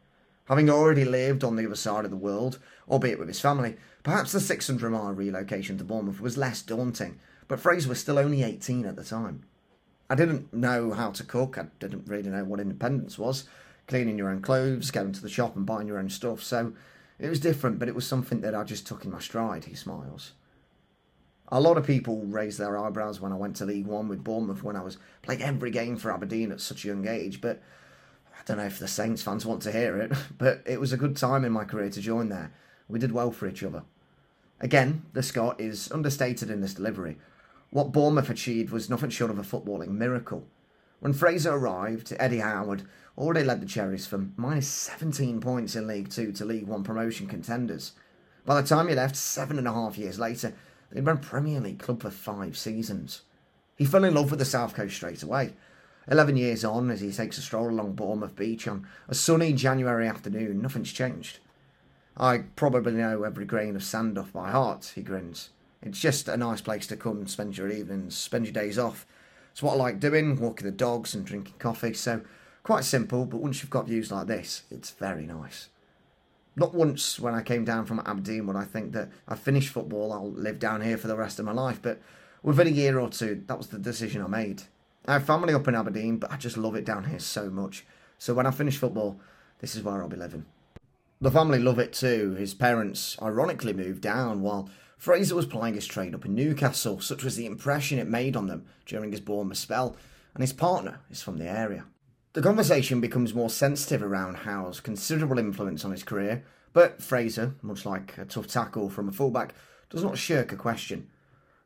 Having 0.46 0.72
already 0.72 1.06
lived 1.06 1.44
on 1.44 1.56
the 1.56 1.66
other 1.68 1.76
side 1.76 2.06
of 2.06 2.12
the 2.12 2.18
world, 2.18 2.58
albeit 2.90 3.20
with 3.20 3.28
his 3.28 3.40
family, 3.40 3.78
perhaps 4.02 4.32
the 4.32 4.40
600 4.40 4.90
mile 4.90 5.14
relocation 5.14 5.78
to 5.78 5.84
Bournemouth 5.84 6.20
was 6.20 6.38
less 6.38 6.64
daunting, 6.64 7.20
but 7.48 7.60
Fraser 7.60 7.90
was 7.90 8.00
still 8.00 8.18
only 8.18 8.42
18 8.42 8.88
at 8.88 8.96
the 8.96 9.04
time. 9.04 9.44
I 10.10 10.16
didn't 10.16 10.52
know 10.52 10.94
how 10.94 11.12
to 11.12 11.24
cook, 11.24 11.60
I 11.60 11.68
didn't 11.80 12.08
really 12.08 12.32
know 12.32 12.44
what 12.44 12.60
independence 12.60 13.20
was 13.20 13.48
cleaning 13.90 14.18
your 14.18 14.30
own 14.30 14.42
clothes, 14.42 14.92
going 14.92 15.12
to 15.12 15.22
the 15.22 15.28
shop 15.28 15.56
and 15.56 15.66
buying 15.66 15.88
your 15.88 15.98
own 15.98 16.10
stuff, 16.10 16.42
so 16.44 16.72
it 17.20 17.30
was 17.30 17.40
different, 17.40 17.80
but 17.80 17.88
it 17.88 17.96
was 17.96 18.08
something 18.08 18.42
that 18.42 18.56
I 18.56 18.64
just 18.64 18.88
took 18.88 19.06
in 19.06 19.12
my 19.12 19.20
stride, 19.20 19.66
he 19.66 19.76
smiles. 19.76 20.34
A 21.52 21.60
lot 21.60 21.78
of 21.78 21.86
people 21.86 22.22
raised 22.26 22.60
their 22.60 22.78
eyebrows 22.78 23.20
when 23.20 23.32
I 23.32 23.36
went 23.36 23.56
to 23.58 23.66
League 23.66 23.88
One 23.88 24.08
with 24.08 24.24
Bournemouth 24.24 24.64
when 24.64 24.76
I 24.76 24.84
was 24.84 24.98
playing 25.22 25.42
every 25.42 25.72
game 25.72 25.98
for 25.98 26.12
Aberdeen 26.12 26.52
at 26.52 26.62
such 26.62 26.86
a 26.86 26.90
young 26.90 27.08
age, 27.08 27.42
but 27.42 27.62
I 28.34 28.42
don't 28.46 28.58
know 28.58 28.66
if 28.66 28.80
the 28.80 28.88
Saints 28.88 29.22
fans 29.22 29.46
want 29.46 29.64
to 29.64 29.72
hear 29.72 29.98
it, 29.98 30.14
but 30.38 30.64
it 30.66 30.80
was 30.80 30.94
a 30.94 30.98
good 30.98 31.18
time 31.18 31.44
in 31.44 31.52
my 31.52 31.66
career 31.66 31.90
to 31.90 32.02
join 32.02 32.30
there. 32.30 32.54
We 32.88 33.00
did 33.00 33.12
well 33.12 33.32
for 33.32 33.48
each 33.48 33.64
other. 33.64 33.84
Again, 34.62 35.04
the 35.14 35.24
Scot 35.24 35.60
is 35.60 35.92
understated 35.92 36.50
in 36.50 36.62
this 36.62 36.74
delivery, 36.74 37.18
what 37.72 37.92
Bournemouth 37.92 38.30
achieved 38.30 38.72
was 38.72 38.90
nothing 38.90 39.10
short 39.10 39.32
of 39.32 39.38
a 39.38 39.44
footballing 39.44 39.90
miracle. 39.90 40.48
When 41.00 41.14
Fraser 41.14 41.54
arrived, 41.54 42.14
Eddie 42.20 42.40
Howe 42.40 42.70
had 42.70 42.84
already 43.18 43.46
led 43.46 43.62
the 43.62 43.66
Cherries 43.66 44.06
from 44.06 44.34
minus 44.36 44.68
17 44.68 45.40
points 45.40 45.76
in 45.76 45.88
League 45.88 46.10
Two 46.10 46.32
to 46.34 46.46
League 46.46 46.68
One 46.68 46.84
promotion 46.84 47.28
contenders. 47.28 47.94
By 48.46 48.60
the 48.62 48.68
time 48.68 48.88
he 48.88 48.96
left, 48.96 49.16
seven 49.16 49.58
and 49.58 49.68
a 49.68 49.74
half 49.74 49.98
years 49.98 50.20
later, 50.20 50.54
they'd 50.92 51.06
been 51.06 51.20
Premier 51.20 51.62
League 51.62 51.80
club 51.80 52.02
for 52.02 52.10
five 52.10 52.58
seasons. 52.58 53.22
He 53.78 53.86
fell 53.86 54.04
in 54.04 54.14
love 54.14 54.30
with 54.30 54.40
the 54.40 54.46
South 54.46 54.74
Coast 54.74 54.96
straight 54.96 55.24
away. 55.24 55.54
Eleven 56.10 56.36
years 56.36 56.66
on, 56.66 56.90
as 56.90 57.00
he 57.00 57.12
takes 57.12 57.38
a 57.38 57.42
stroll 57.42 57.70
along 57.70 57.94
Bournemouth 57.94 58.36
Beach 58.36 58.68
on 58.68 58.86
a 59.08 59.16
sunny 59.16 59.54
January 59.54 60.08
afternoon, 60.08 60.62
nothing's 60.62 60.92
changed. 60.92 61.40
I 62.18 62.40
probably 62.58 62.94
know 62.94 63.24
every 63.24 63.46
grain 63.46 63.78
of 63.78 63.84
sand 63.84 64.18
off 64.18 64.34
by 64.34 64.52
heart, 64.52 64.92
he 64.96 65.02
grins. 65.02 65.52
It's 65.82 66.00
just 66.00 66.28
a 66.28 66.36
nice 66.36 66.60
place 66.60 66.88
to 66.88 66.98
come 66.98 67.20
and 67.20 67.30
spend 67.30 67.58
your 67.58 67.70
evenings, 67.70 68.18
spend 68.18 68.46
your 68.46 68.54
days 68.54 68.78
off. 68.78 69.06
It's 69.60 69.64
what 69.64 69.74
I 69.74 69.76
like 69.76 70.00
doing, 70.00 70.40
walking 70.40 70.68
the 70.68 70.72
dogs 70.72 71.14
and 71.14 71.26
drinking 71.26 71.56
coffee. 71.60 71.92
So 71.92 72.22
quite 72.64 72.86
simple, 72.86 73.26
but 73.26 73.42
once 73.42 73.62
you've 73.62 73.70
got 73.70 73.88
views 73.88 74.10
like 74.10 74.28
this, 74.28 74.64
it's 74.72 74.92
very 74.92 75.26
nice. 75.26 75.68
Not 76.56 76.74
once 76.74 77.20
when 77.20 77.34
I 77.34 77.42
came 77.42 77.66
down 77.66 77.86
from 77.86 78.00
Aberdeen 78.06 78.48
would 78.48 78.56
I 78.56 78.64
think 78.64 78.94
that 78.94 79.10
I've 79.28 79.42
finished 79.42 79.74
football, 79.74 80.14
I'll 80.14 80.32
live 80.32 80.60
down 80.60 80.80
here 80.80 80.98
for 80.98 81.10
the 81.10 81.18
rest 81.18 81.40
of 81.40 81.46
my 81.46 81.52
life. 81.52 81.82
But 81.82 82.00
within 82.42 82.68
a 82.68 82.70
year 82.70 83.00
or 83.00 83.10
two, 83.10 83.44
that 83.48 83.58
was 83.58 83.68
the 83.68 83.80
decision 83.80 84.22
I 84.22 84.28
made. 84.28 84.64
I 85.06 85.12
have 85.12 85.26
family 85.26 85.54
up 85.54 85.68
in 85.68 85.76
Aberdeen, 85.76 86.20
but 86.20 86.32
I 86.32 86.38
just 86.38 86.56
love 86.56 86.76
it 86.76 86.86
down 86.86 87.04
here 87.04 87.20
so 87.20 87.50
much. 87.50 87.86
So 88.18 88.34
when 88.34 88.48
I 88.48 88.52
finish 88.52 88.78
football, 88.78 89.20
this 89.60 89.76
is 89.76 89.84
where 89.84 90.02
I'll 90.02 90.08
be 90.08 90.16
living. 90.16 90.46
The 91.20 91.32
family 91.32 91.60
love 91.60 91.80
it 91.80 91.92
too. 91.92 92.34
His 92.36 92.54
parents 92.54 93.18
ironically 93.22 93.74
moved 93.74 94.00
down 94.00 94.42
while 94.42 94.70
Fraser 95.00 95.34
was 95.34 95.46
plying 95.46 95.76
his 95.76 95.88
trade 95.88 96.14
up 96.14 96.26
in 96.26 96.36
Newcastle, 96.36 97.00
such 97.00 97.24
was 97.24 97.38
the 97.38 97.46
impression 97.46 98.00
it 98.00 98.10
made 98.10 98.36
on 98.36 98.48
them 98.48 98.66
during 98.86 99.12
his 99.12 99.22
Bournemouth 99.22 99.58
spell, 99.58 99.96
and 100.34 100.44
his 100.44 100.52
partner 100.52 101.00
is 101.10 101.22
from 101.22 101.38
the 101.38 101.48
area. 101.48 101.86
The 102.34 102.42
conversation 102.42 103.00
becomes 103.00 103.34
more 103.34 103.50
sensitive 103.50 104.04
around 104.04 104.40
Howe's 104.40 104.82
considerable 104.82 105.40
influence 105.40 105.86
on 105.86 105.92
his 105.92 106.04
career, 106.04 106.44
but 106.74 107.02
Fraser, 107.02 107.56
much 107.62 107.86
like 107.86 108.18
a 108.18 108.26
tough 108.26 108.48
tackle 108.48 108.90
from 108.90 109.08
a 109.08 109.14
fullback, 109.14 109.56
does 109.90 110.04
not 110.04 110.18
shirk 110.18 110.52
a 110.52 110.58
question. 110.58 111.08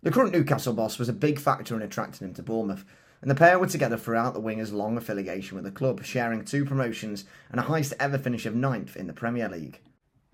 The 0.04 0.12
current 0.12 0.32
Newcastle 0.32 0.74
boss 0.74 1.00
was 1.00 1.10
a 1.10 1.14
big 1.14 1.40
factor 1.40 1.76
in 1.76 1.82
attracting 1.82 2.28
him 2.28 2.36
to 2.36 2.44
Bournemouth, 2.44 2.86
and 3.20 3.32
the 3.32 3.36
pair 3.36 3.58
were 3.58 3.66
together 3.66 3.98
throughout 3.98 4.36
the 4.36 4.42
winger's 4.42 4.72
long 4.72 4.96
affiliation 4.96 5.56
with 5.56 5.66
the 5.66 5.72
club, 5.72 6.04
sharing 6.04 6.46
two 6.46 6.66
promotions 6.66 7.26
and 7.50 7.60
a 7.60 7.64
highest 7.64 7.96
ever 8.00 8.20
finish 8.20 8.46
of 8.46 8.54
ninth 8.54 8.96
in 8.96 9.08
the 9.08 9.14
Premier 9.14 9.50
League. 9.50 9.80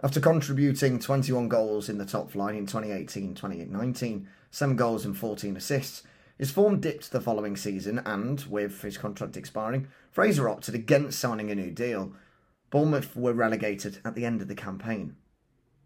After 0.01 0.21
contributing 0.21 0.97
21 0.97 1.49
goals 1.49 1.89
in 1.89 1.97
the 1.97 2.05
top 2.05 2.31
flight 2.31 2.55
in 2.55 2.65
2018 2.65 3.35
2019, 3.35 4.29
7 4.49 4.75
goals 4.77 5.03
and 5.03 5.17
14 5.17 5.57
assists, 5.57 6.03
his 6.37 6.51
form 6.51 6.79
dipped 6.79 7.11
the 7.11 7.19
following 7.19 7.57
season 7.57 7.99
and, 8.05 8.39
with 8.49 8.81
his 8.81 8.97
contract 8.97 9.35
expiring, 9.35 9.89
Fraser 10.09 10.47
opted 10.47 10.73
against 10.73 11.19
signing 11.19 11.51
a 11.51 11.55
new 11.55 11.69
deal. 11.69 12.13
Bournemouth 12.69 13.13
were 13.13 13.33
relegated 13.33 13.99
at 14.05 14.15
the 14.15 14.25
end 14.25 14.41
of 14.41 14.47
the 14.47 14.55
campaign. 14.55 15.17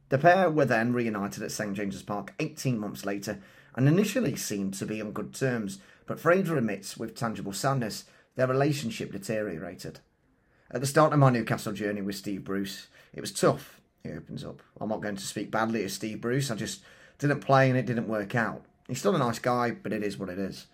The 0.10 0.20
pair 0.20 0.48
were 0.51 0.65
then 0.65 0.93
reunited 0.93 1.41
at 1.41 1.51
St 1.51 1.74
James's 1.74 2.03
Park 2.03 2.36
18 2.39 2.77
months 2.77 3.08
later 3.08 3.39
and 3.74 3.88
initially 3.88 4.36
seemed 4.36 4.75
to 4.75 4.86
be 4.86 5.01
on 5.01 5.12
good 5.12 5.34
terms, 5.34 5.79
but 6.05 6.20
Fraser 6.20 6.55
admits 6.55 6.98
with 6.98 7.15
tangible 7.15 7.53
sadness 7.53 8.03
their 8.36 8.46
relationship 8.46 9.12
deteriorated. 9.12 10.01
At 10.70 10.82
the 10.82 10.88
start 10.88 11.13
of 11.13 11.20
my 11.20 11.32
Newcastle 11.32 11.74
journey 11.74 12.03
with 12.03 12.15
Steve 12.15 12.43
Bruce, 12.43 12.89
it 13.12 13.22
was 13.22 13.32
tough 13.32 13.79
he 14.03 14.12
opens 14.12 14.43
up. 14.43 14.62
I'm 14.81 14.89
not 14.89 15.01
going 15.01 15.15
to 15.15 15.24
speak 15.24 15.50
badly 15.50 15.86
of 15.86 15.91
Steve 15.91 16.19
Bruce. 16.19 16.51
I 16.51 16.55
just 16.55 16.81
didn't 17.19 17.39
play 17.39 17.69
and 17.69 17.77
it 17.77 17.86
didn't 17.86 18.10
work 18.10 18.36
out. 18.36 18.65
He's 18.88 19.00
still 19.00 19.15
a 19.15 19.19
nice 19.19 19.39
guy, 19.39 19.72
but 19.72 19.93
it 19.93 20.03
is 20.03 20.17
what 20.17 20.27
it 20.27 20.38
is. 20.38 20.67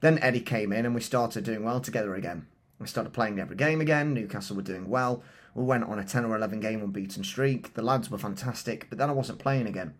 Then 0.00 0.18
Eddie 0.22 0.40
came 0.40 0.72
in 0.72 0.86
and 0.86 0.94
we 0.94 1.02
started 1.02 1.44
doing 1.44 1.62
well 1.62 1.80
together 1.80 2.14
again. 2.14 2.46
We 2.78 2.86
started 2.86 3.12
playing 3.12 3.38
every 3.38 3.56
game 3.56 3.82
again. 3.82 4.14
Newcastle 4.14 4.56
were 4.56 4.62
doing 4.62 4.88
well. 4.88 5.22
We 5.54 5.62
went 5.62 5.84
on 5.84 5.98
a 5.98 6.04
10 6.04 6.24
or 6.24 6.34
11 6.34 6.60
game 6.60 6.82
unbeaten 6.82 7.22
streak. 7.22 7.74
The 7.74 7.82
lads 7.82 8.10
were 8.10 8.16
fantastic, 8.16 8.86
but 8.88 8.96
then 8.96 9.10
I 9.10 9.12
wasn't 9.12 9.40
playing 9.40 9.66
again. 9.66 9.92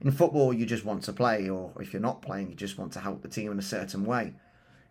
In 0.00 0.10
football, 0.10 0.54
you 0.54 0.64
just 0.64 0.86
want 0.86 1.02
to 1.04 1.12
play, 1.12 1.50
or 1.50 1.72
if 1.80 1.92
you're 1.92 2.00
not 2.00 2.22
playing, 2.22 2.48
you 2.48 2.54
just 2.54 2.78
want 2.78 2.92
to 2.92 3.00
help 3.00 3.20
the 3.20 3.28
team 3.28 3.52
in 3.52 3.58
a 3.58 3.62
certain 3.62 4.06
way. 4.06 4.32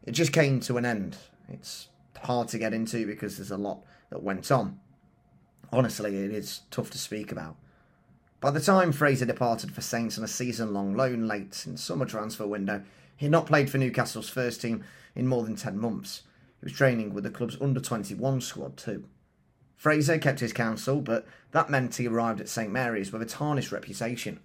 It 0.04 0.12
just 0.12 0.32
came 0.32 0.60
to 0.62 0.78
an 0.78 0.86
end. 0.86 1.18
It's 1.50 1.88
hard 2.24 2.50
to 2.50 2.60
get 2.60 2.74
into 2.74 3.08
because 3.08 3.38
there's 3.38 3.50
a 3.50 3.58
lot 3.58 3.84
that 4.12 4.22
went 4.22 4.52
on. 4.52 4.80
Honestly, 5.72 6.16
it 6.16 6.32
is 6.32 6.62
tough 6.72 6.90
to 6.92 6.98
speak 6.98 7.32
about. 7.32 7.56
By 8.40 8.52
the 8.52 8.60
time 8.60 8.92
Fraser 8.92 9.26
departed 9.26 9.74
for 9.74 9.82
Saints 9.82 10.18
on 10.18 10.24
a 10.24 10.28
season 10.28 10.74
long 10.74 10.96
loan 10.96 11.28
late 11.28 11.66
in 11.66 11.78
summer 11.78 12.06
transfer 12.06 12.46
window, 12.46 12.84
he 13.18 13.26
had 13.26 13.32
not 13.32 13.48
played 13.48 13.70
for 13.70 13.78
Newcastle's 13.78 14.30
first 14.30 14.62
team 14.62 14.84
in 15.16 15.28
more 15.28 15.44
than 15.44 15.56
10 15.56 15.80
months. 15.80 16.24
He 16.60 16.66
was 16.66 16.74
training 16.74 17.14
with 17.14 17.24
the 17.24 17.30
club's 17.30 17.58
under 17.60 17.80
21 17.80 18.42
squad 18.42 18.78
too. 18.78 19.06
Fraser 19.76 20.18
kept 20.18 20.40
his 20.40 20.54
counsel, 20.54 21.02
but 21.02 21.26
that 21.52 21.70
meant 21.70 21.96
he 21.96 22.08
arrived 22.08 22.40
at 22.40 22.50
St 22.50 22.72
Mary's 22.72 23.12
with 23.12 23.22
a 23.22 23.26
tarnished 23.26 23.72
reputation. 23.72 24.40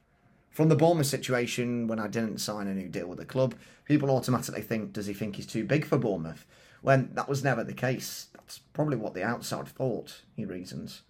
From 0.50 0.68
the 0.68 0.76
Bournemouth 0.76 1.06
situation, 1.06 1.86
when 1.86 2.00
I 2.00 2.08
didn't 2.08 2.38
sign 2.38 2.66
a 2.66 2.74
new 2.74 2.88
deal 2.88 3.06
with 3.06 3.18
the 3.18 3.24
club, 3.24 3.54
people 3.84 4.10
automatically 4.10 4.62
think, 4.62 4.92
does 4.92 5.06
he 5.06 5.14
think 5.14 5.36
he's 5.36 5.46
too 5.46 5.64
big 5.64 5.84
for 5.84 5.96
Bournemouth? 5.98 6.44
When 6.82 7.10
that 7.14 7.28
was 7.28 7.44
never 7.44 7.62
the 7.62 7.72
case. 7.72 8.28
That's 8.34 8.58
probably 8.58 8.96
what 8.96 9.14
the 9.14 9.22
outside 9.22 9.68
thought, 9.68 10.22
he 10.34 10.44
reasons. 10.44 11.02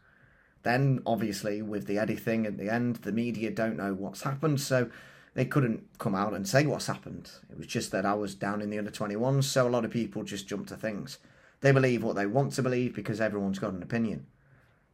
Then, 0.62 1.02
obviously, 1.07 1.62
with 1.62 1.87
the 1.87 1.99
Eddie 1.99 2.17
thing 2.17 2.47
at 2.47 2.59
the 2.59 2.71
end, 2.71 2.97
the 2.97 3.12
media 3.12 3.50
don't 3.50 3.76
know 3.76 3.95
what's 3.95 4.23
happened, 4.23 4.61
so 4.61 4.90
they 5.35 5.45
couldn't 5.45 5.87
come 5.99 6.14
out 6.14 6.35
and 6.35 6.47
say 6.47 6.67
what's 6.67 6.87
happened. 6.87 7.31
It 7.50 7.57
was 7.57 7.67
just 7.67 7.93
that 7.93 8.05
I 8.05 8.14
was 8.14 8.35
down 8.35 8.61
in 8.61 8.71
the 8.71 8.79
under 8.79 8.90
21s, 8.90 9.45
so 9.45 9.67
a 9.67 9.71
lot 9.71 9.85
of 9.85 9.90
people 9.90 10.23
just 10.23 10.49
jump 10.49 10.67
to 10.69 10.76
things. 10.76 11.19
They 11.61 11.73
believe 11.73 12.02
what 12.02 12.17
they 12.17 12.26
want 12.26 12.52
to 12.52 12.62
believe 12.62 12.95
because 12.95 13.21
everyone's 13.21 13.59
got 13.59 13.73
an 13.73 13.83
opinion. 13.83 14.26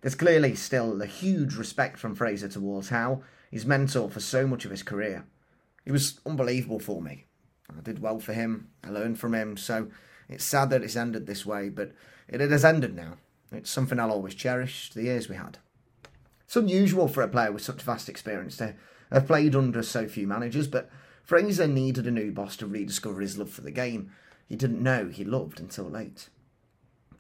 There's 0.01 0.15
clearly 0.15 0.55
still 0.55 1.01
a 1.01 1.07
huge 1.07 1.55
respect 1.55 1.99
from 1.99 2.15
Fraser 2.15 2.49
towards 2.49 2.91
Howe, 2.91 3.23
his 3.51 3.67
mentor 3.67 4.11
for 4.11 4.21
so 4.21 4.47
much 4.47 4.65
of 4.65 4.71
his 4.71 4.83
career. 4.83 5.25
He 5.85 5.93
was 5.93 6.21
unbelievable 6.27 6.81
for 6.81 7.01
me. 7.01 7.27
I 7.77 7.81
did 7.81 8.01
well 8.01 8.19
for 8.21 8.33
him, 8.33 8.69
I 8.85 8.91
learned 8.91 9.19
from 9.19 9.35
him, 9.35 9.57
so 9.57 9.89
it's 10.29 10.45
sad 10.45 10.71
that 10.71 10.83
it's 10.83 10.97
ended 10.97 11.27
this 11.27 11.47
way, 11.47 11.69
but 11.69 11.93
it 12.29 12.41
has 12.41 12.65
ended 12.65 12.95
now. 12.95 13.17
It's 13.57 13.71
something 13.71 13.99
I'll 13.99 14.13
always 14.13 14.35
cherish, 14.35 14.91
the 14.91 15.05
years 15.05 15.29
we 15.29 15.37
had. 15.37 15.59
It's 16.45 16.57
unusual 16.57 17.09
for 17.09 17.23
a 17.23 17.29
player 17.29 17.51
with 17.51 17.63
such 17.63 17.83
vast 17.83 18.09
experience 18.09 18.57
to 18.59 18.75
have 19.11 19.27
played 19.27 19.57
under 19.57 19.83
so 19.83 20.07
few 20.07 20.27
managers, 20.27 20.69
but 20.69 20.91
Fraser 21.25 21.67
needed 21.67 22.07
a 22.07 22.11
new 22.11 22.31
boss 22.31 22.57
to 22.59 22.67
rediscover 22.67 23.21
his 23.21 23.37
love 23.37 23.51
for 23.51 23.63
the 23.63 23.71
game 23.71 24.13
he 24.49 24.57
didn't 24.57 24.83
know 24.83 25.09
he 25.09 25.25
loved 25.25 25.61
until 25.61 25.87
late. 25.87 26.29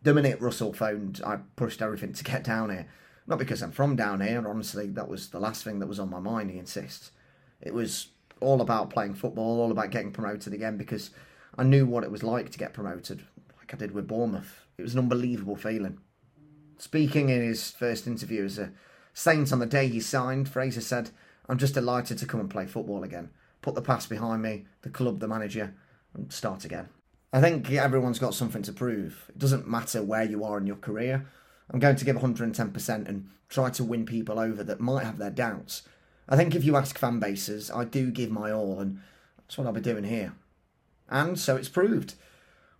The 0.02 0.14
minute 0.14 0.40
Russell 0.40 0.72
phoned, 0.72 1.20
I 1.26 1.38
pushed 1.56 1.82
everything 1.82 2.12
to 2.12 2.24
get 2.24 2.44
down 2.44 2.70
here. 2.70 2.86
Not 3.26 3.40
because 3.40 3.62
I'm 3.62 3.72
from 3.72 3.96
down 3.96 4.20
here, 4.20 4.46
honestly, 4.46 4.86
that 4.90 5.08
was 5.08 5.30
the 5.30 5.40
last 5.40 5.64
thing 5.64 5.80
that 5.80 5.88
was 5.88 5.98
on 5.98 6.10
my 6.10 6.20
mind, 6.20 6.50
he 6.50 6.58
insists. 6.58 7.10
It 7.60 7.74
was 7.74 8.08
all 8.40 8.60
about 8.60 8.90
playing 8.90 9.14
football, 9.14 9.60
all 9.60 9.72
about 9.72 9.90
getting 9.90 10.12
promoted 10.12 10.52
again, 10.52 10.76
because 10.76 11.10
I 11.58 11.64
knew 11.64 11.86
what 11.86 12.04
it 12.04 12.10
was 12.10 12.22
like 12.22 12.50
to 12.50 12.58
get 12.58 12.72
promoted, 12.72 13.24
like 13.58 13.74
I 13.74 13.76
did 13.76 13.90
with 13.90 14.06
Bournemouth. 14.06 14.66
It 14.78 14.82
was 14.82 14.92
an 14.92 15.00
unbelievable 15.00 15.56
feeling. 15.56 15.98
Speaking 16.78 17.28
in 17.30 17.42
his 17.42 17.70
first 17.70 18.06
interview 18.06 18.44
as 18.44 18.58
a 18.58 18.72
Saint 19.14 19.50
on 19.50 19.60
the 19.60 19.66
day 19.66 19.88
he 19.88 20.00
signed, 20.00 20.48
Fraser 20.48 20.82
said, 20.82 21.10
I'm 21.48 21.56
just 21.56 21.74
delighted 21.74 22.18
to 22.18 22.26
come 22.26 22.40
and 22.40 22.50
play 22.50 22.66
football 22.66 23.02
again. 23.02 23.30
Put 23.62 23.74
the 23.74 23.82
past 23.82 24.10
behind 24.10 24.42
me, 24.42 24.66
the 24.82 24.90
club, 24.90 25.20
the 25.20 25.28
manager, 25.28 25.74
and 26.12 26.30
start 26.30 26.64
again. 26.64 26.88
I 27.32 27.40
think 27.40 27.70
everyone's 27.72 28.18
got 28.18 28.34
something 28.34 28.62
to 28.62 28.72
prove. 28.72 29.24
It 29.30 29.38
doesn't 29.38 29.68
matter 29.68 30.02
where 30.02 30.24
you 30.24 30.44
are 30.44 30.58
in 30.58 30.66
your 30.66 30.76
career. 30.76 31.26
I'm 31.70 31.80
going 31.80 31.96
to 31.96 32.04
give 32.04 32.16
110% 32.16 33.08
and 33.08 33.28
try 33.48 33.70
to 33.70 33.84
win 33.84 34.04
people 34.06 34.38
over 34.38 34.62
that 34.62 34.80
might 34.80 35.04
have 35.04 35.18
their 35.18 35.30
doubts. 35.30 35.82
I 36.28 36.36
think 36.36 36.54
if 36.54 36.64
you 36.64 36.76
ask 36.76 36.98
fan 36.98 37.18
bases, 37.18 37.70
I 37.70 37.84
do 37.84 38.10
give 38.10 38.30
my 38.30 38.52
all, 38.52 38.80
and 38.80 39.00
that's 39.38 39.56
what 39.56 39.66
I'll 39.66 39.72
be 39.72 39.80
doing 39.80 40.04
here. 40.04 40.34
And 41.08 41.38
so 41.38 41.56
it's 41.56 41.68
proved. 41.68 42.14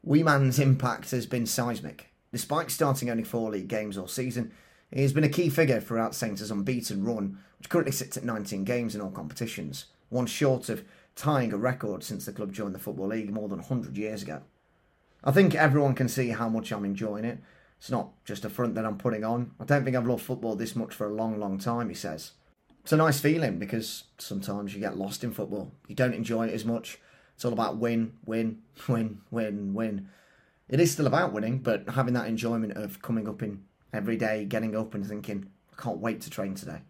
Weeman's 0.06 0.58
impact 0.58 1.12
has 1.12 1.26
been 1.26 1.46
seismic. 1.46 2.10
Despite 2.36 2.70
starting 2.70 3.08
only 3.08 3.24
four 3.24 3.50
league 3.50 3.66
games 3.66 3.96
all 3.96 4.08
season, 4.08 4.52
he 4.92 5.00
has 5.00 5.14
been 5.14 5.24
a 5.24 5.28
key 5.30 5.48
figure 5.48 5.80
throughout 5.80 6.14
Saints' 6.14 6.50
unbeaten 6.50 7.02
run, 7.02 7.38
which 7.56 7.70
currently 7.70 7.92
sits 7.92 8.18
at 8.18 8.26
19 8.26 8.62
games 8.62 8.94
in 8.94 9.00
all 9.00 9.10
competitions, 9.10 9.86
one 10.10 10.26
short 10.26 10.68
of 10.68 10.84
tying 11.14 11.50
a 11.54 11.56
record 11.56 12.04
since 12.04 12.26
the 12.26 12.34
club 12.34 12.52
joined 12.52 12.74
the 12.74 12.78
Football 12.78 13.06
League 13.06 13.32
more 13.32 13.48
than 13.48 13.60
100 13.60 13.96
years 13.96 14.22
ago. 14.22 14.42
I 15.24 15.32
think 15.32 15.54
everyone 15.54 15.94
can 15.94 16.10
see 16.10 16.28
how 16.28 16.50
much 16.50 16.72
I'm 16.72 16.84
enjoying 16.84 17.24
it. 17.24 17.38
It's 17.78 17.90
not 17.90 18.10
just 18.26 18.44
a 18.44 18.50
front 18.50 18.74
that 18.74 18.84
I'm 18.84 18.98
putting 18.98 19.24
on. 19.24 19.52
I 19.58 19.64
don't 19.64 19.82
think 19.82 19.96
I've 19.96 20.06
loved 20.06 20.22
football 20.22 20.56
this 20.56 20.76
much 20.76 20.92
for 20.92 21.06
a 21.06 21.14
long, 21.14 21.40
long 21.40 21.56
time, 21.56 21.88
he 21.88 21.94
says. 21.94 22.32
It's 22.82 22.92
a 22.92 22.98
nice 22.98 23.18
feeling 23.18 23.58
because 23.58 24.04
sometimes 24.18 24.74
you 24.74 24.80
get 24.80 24.98
lost 24.98 25.24
in 25.24 25.32
football. 25.32 25.72
You 25.88 25.94
don't 25.94 26.12
enjoy 26.12 26.48
it 26.48 26.54
as 26.54 26.66
much. 26.66 26.98
It's 27.34 27.46
all 27.46 27.54
about 27.54 27.78
win, 27.78 28.12
win, 28.26 28.58
win, 28.88 29.22
win, 29.30 29.72
win. 29.72 30.10
It 30.68 30.80
is 30.80 30.90
still 30.90 31.06
about 31.06 31.32
winning, 31.32 31.58
but 31.58 31.88
having 31.90 32.14
that 32.14 32.26
enjoyment 32.26 32.76
of 32.76 33.00
coming 33.00 33.28
up 33.28 33.42
in 33.42 33.62
every 33.92 34.16
day, 34.16 34.44
getting 34.44 34.74
up 34.74 34.94
and 34.94 35.06
thinking, 35.06 35.50
I 35.72 35.80
can't 35.80 35.98
wait 35.98 36.20
to 36.22 36.30
train 36.30 36.54
today. 36.54 36.82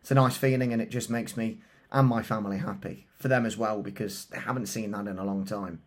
It's 0.00 0.10
a 0.10 0.14
nice 0.14 0.36
feeling 0.36 0.72
and 0.72 0.82
it 0.82 0.90
just 0.90 1.08
makes 1.08 1.36
me 1.36 1.60
and 1.90 2.06
my 2.06 2.22
family 2.22 2.58
happy. 2.58 3.06
For 3.16 3.28
them 3.28 3.46
as 3.46 3.56
well, 3.56 3.80
because 3.80 4.26
they 4.26 4.38
haven't 4.38 4.66
seen 4.66 4.90
that 4.90 5.06
in 5.06 5.18
a 5.18 5.24
long 5.24 5.46
time. 5.46 5.80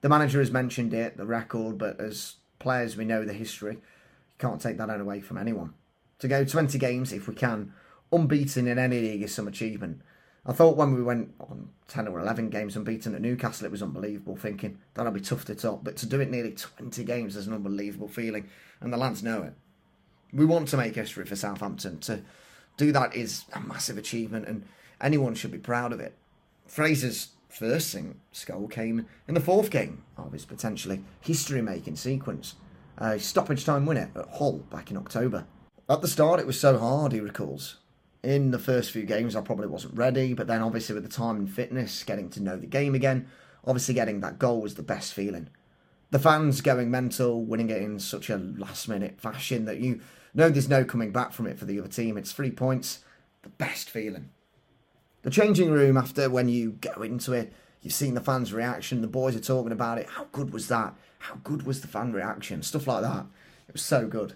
The 0.00 0.08
manager 0.08 0.38
has 0.38 0.50
mentioned 0.50 0.94
it, 0.94 1.18
the 1.18 1.26
record, 1.26 1.76
but 1.76 2.00
as 2.00 2.36
players, 2.58 2.96
we 2.96 3.04
know 3.04 3.26
the 3.26 3.34
history. 3.34 3.74
You 3.74 3.80
can't 4.38 4.60
take 4.60 4.78
that 4.78 4.88
away 4.88 5.20
from 5.20 5.36
anyone. 5.36 5.74
To 6.20 6.28
go 6.28 6.44
20 6.44 6.78
games, 6.78 7.12
if 7.12 7.28
we 7.28 7.34
can, 7.34 7.74
unbeaten 8.10 8.66
in 8.66 8.78
any 8.78 9.00
league 9.00 9.22
is 9.22 9.34
some 9.34 9.48
achievement. 9.48 10.00
I 10.46 10.52
thought 10.52 10.76
when 10.76 10.94
we 10.94 11.02
went 11.02 11.34
on 11.40 11.68
10 11.88 12.08
or 12.08 12.20
11 12.20 12.48
games 12.48 12.76
unbeaten 12.76 13.14
at 13.14 13.20
Newcastle, 13.20 13.66
it 13.66 13.70
was 13.70 13.82
unbelievable, 13.82 14.36
thinking 14.36 14.78
that'll 14.94 15.12
be 15.12 15.20
tough 15.20 15.44
to 15.46 15.54
top. 15.54 15.84
But 15.84 15.96
to 15.98 16.06
do 16.06 16.20
it 16.20 16.30
nearly 16.30 16.52
20 16.52 17.04
games 17.04 17.36
is 17.36 17.46
an 17.46 17.52
unbelievable 17.52 18.08
feeling, 18.08 18.48
and 18.80 18.92
the 18.92 18.96
lads 18.96 19.22
know 19.22 19.42
it. 19.42 19.52
We 20.32 20.46
want 20.46 20.68
to 20.68 20.76
make 20.76 20.94
history 20.94 21.26
for 21.26 21.36
Southampton. 21.36 21.98
To 22.00 22.22
do 22.76 22.92
that 22.92 23.14
is 23.14 23.44
a 23.52 23.60
massive 23.60 23.98
achievement, 23.98 24.46
and 24.46 24.64
anyone 25.00 25.34
should 25.34 25.52
be 25.52 25.58
proud 25.58 25.92
of 25.92 26.00
it. 26.00 26.16
Fraser's 26.66 27.28
first 27.48 27.96
goal 28.46 28.68
came 28.68 29.06
in 29.26 29.34
the 29.34 29.40
fourth 29.40 29.70
game 29.70 30.04
of 30.16 30.32
his 30.32 30.44
potentially 30.44 31.02
history 31.20 31.60
making 31.60 31.96
sequence, 31.96 32.54
a 32.96 33.18
stoppage 33.18 33.64
time 33.64 33.84
winner 33.84 34.10
at 34.14 34.28
Hull 34.28 34.58
back 34.70 34.90
in 34.90 34.96
October. 34.96 35.44
At 35.88 36.00
the 36.00 36.08
start, 36.08 36.38
it 36.38 36.46
was 36.46 36.60
so 36.60 36.78
hard, 36.78 37.12
he 37.12 37.20
recalls. 37.20 37.76
In 38.22 38.50
the 38.50 38.58
first 38.58 38.90
few 38.90 39.04
games, 39.04 39.34
I 39.34 39.40
probably 39.40 39.66
wasn't 39.66 39.96
ready, 39.96 40.34
but 40.34 40.46
then 40.46 40.60
obviously 40.60 40.94
with 40.94 41.04
the 41.04 41.10
time 41.10 41.36
and 41.36 41.50
fitness, 41.50 42.04
getting 42.04 42.28
to 42.30 42.42
know 42.42 42.56
the 42.56 42.66
game 42.66 42.94
again, 42.94 43.28
obviously 43.64 43.94
getting 43.94 44.20
that 44.20 44.38
goal 44.38 44.60
was 44.60 44.74
the 44.74 44.82
best 44.82 45.14
feeling. 45.14 45.48
The 46.10 46.18
fans 46.18 46.60
going 46.60 46.90
mental, 46.90 47.42
winning 47.42 47.70
it 47.70 47.80
in 47.80 47.98
such 47.98 48.28
a 48.28 48.36
last 48.36 48.88
minute 48.88 49.20
fashion 49.20 49.64
that 49.64 49.78
you 49.78 50.00
know 50.34 50.50
there's 50.50 50.68
no 50.68 50.84
coming 50.84 51.12
back 51.12 51.32
from 51.32 51.46
it 51.46 51.58
for 51.58 51.64
the 51.64 51.78
other 51.78 51.88
team. 51.88 52.18
It's 52.18 52.32
three 52.32 52.50
points, 52.50 53.00
the 53.42 53.48
best 53.48 53.88
feeling. 53.88 54.30
The 55.22 55.30
changing 55.30 55.70
room 55.70 55.96
after 55.96 56.28
when 56.28 56.48
you 56.48 56.72
go 56.72 57.02
into 57.02 57.32
it, 57.32 57.52
you've 57.80 57.94
seen 57.94 58.14
the 58.14 58.20
fans' 58.20 58.52
reaction, 58.52 59.00
the 59.00 59.06
boys 59.06 59.36
are 59.36 59.40
talking 59.40 59.72
about 59.72 59.98
it. 59.98 60.08
How 60.08 60.26
good 60.32 60.52
was 60.52 60.68
that? 60.68 60.94
How 61.20 61.36
good 61.36 61.62
was 61.62 61.80
the 61.80 61.88
fan 61.88 62.12
reaction? 62.12 62.62
Stuff 62.62 62.86
like 62.86 63.02
that. 63.02 63.26
It 63.68 63.74
was 63.74 63.82
so 63.82 64.06
good. 64.06 64.34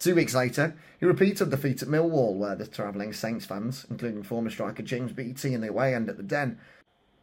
Two 0.00 0.14
weeks 0.14 0.34
later, 0.34 0.74
he 0.98 1.06
repeated 1.06 1.50
the 1.50 1.58
feat 1.58 1.82
at 1.82 1.88
Millwall, 1.88 2.34
where 2.34 2.56
the 2.56 2.66
travelling 2.66 3.12
Saints 3.12 3.44
fans, 3.44 3.86
including 3.90 4.22
former 4.22 4.50
striker 4.50 4.82
James 4.82 5.12
Beattie 5.12 5.54
in 5.54 5.60
the 5.60 5.68
away 5.68 5.94
end 5.94 6.08
at 6.08 6.16
the 6.16 6.22
Den, 6.22 6.58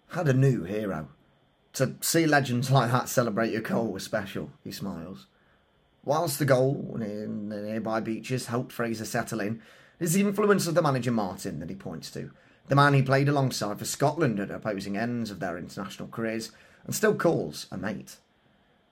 had 0.09 0.29
a 0.29 0.33
new 0.33 0.63
hero. 0.63 1.09
To 1.73 1.95
see 2.01 2.25
legends 2.25 2.71
like 2.71 2.91
that 2.91 3.09
celebrate 3.09 3.51
your 3.51 3.61
goal 3.61 3.87
was 3.87 4.03
special, 4.03 4.51
he 4.63 4.71
smiles. 4.71 5.25
Whilst 6.05 6.39
the 6.39 6.45
goal 6.45 6.97
in 7.01 7.49
the 7.49 7.61
nearby 7.63 7.99
beaches 7.99 8.45
helped 8.45 8.71
Fraser 8.71 9.05
settle 9.05 9.41
in, 9.41 9.61
it 9.99 10.05
is 10.05 10.13
the 10.13 10.21
influence 10.21 10.67
of 10.67 10.75
the 10.75 10.81
manager 10.81 11.11
Martin 11.11 11.59
that 11.59 11.69
he 11.69 11.75
points 11.75 12.09
to 12.11 12.31
the 12.67 12.75
man 12.75 12.93
he 12.93 13.01
played 13.01 13.29
alongside 13.29 13.79
for 13.79 13.85
Scotland 13.85 14.39
at 14.39 14.51
opposing 14.51 14.97
ends 14.97 15.31
of 15.31 15.39
their 15.39 15.57
international 15.57 16.09
careers, 16.09 16.51
and 16.85 16.93
still 16.93 17.15
calls 17.15 17.67
a 17.71 17.77
mate. 17.77 18.17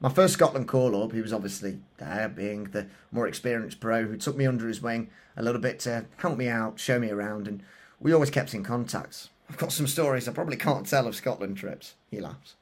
My 0.02 0.10
first 0.10 0.34
Scotland 0.34 0.68
call 0.68 1.02
up, 1.02 1.14
he 1.14 1.22
was 1.22 1.32
obviously 1.32 1.80
there, 1.98 2.28
being 2.28 2.66
the 2.66 2.88
more 3.12 3.28
experienced 3.28 3.80
pro 3.80 4.04
who 4.04 4.18
took 4.18 4.36
me 4.36 4.46
under 4.46 4.68
his 4.68 4.82
wing 4.82 5.10
a 5.38 5.42
little 5.42 5.62
bit 5.62 5.80
to 5.82 6.06
help 6.18 6.38
me 6.38 6.50
out, 6.50 6.80
show 6.80 7.00
me 7.00 7.10
around, 7.10 7.48
and 7.48 7.64
we 8.00 8.14
always 8.14 8.30
kept 8.30 8.54
in 8.54 8.64
contact. 8.64 9.30
I've 9.50 9.58
got 9.58 9.72
some 9.72 9.88
stories 9.88 10.28
I 10.28 10.34
probably 10.34 10.58
can't 10.58 10.86
tell 10.86 11.08
of 11.08 11.16
Scotland 11.16 11.56
trips, 11.58 11.94
he 12.12 12.20
laughs. 12.20 12.56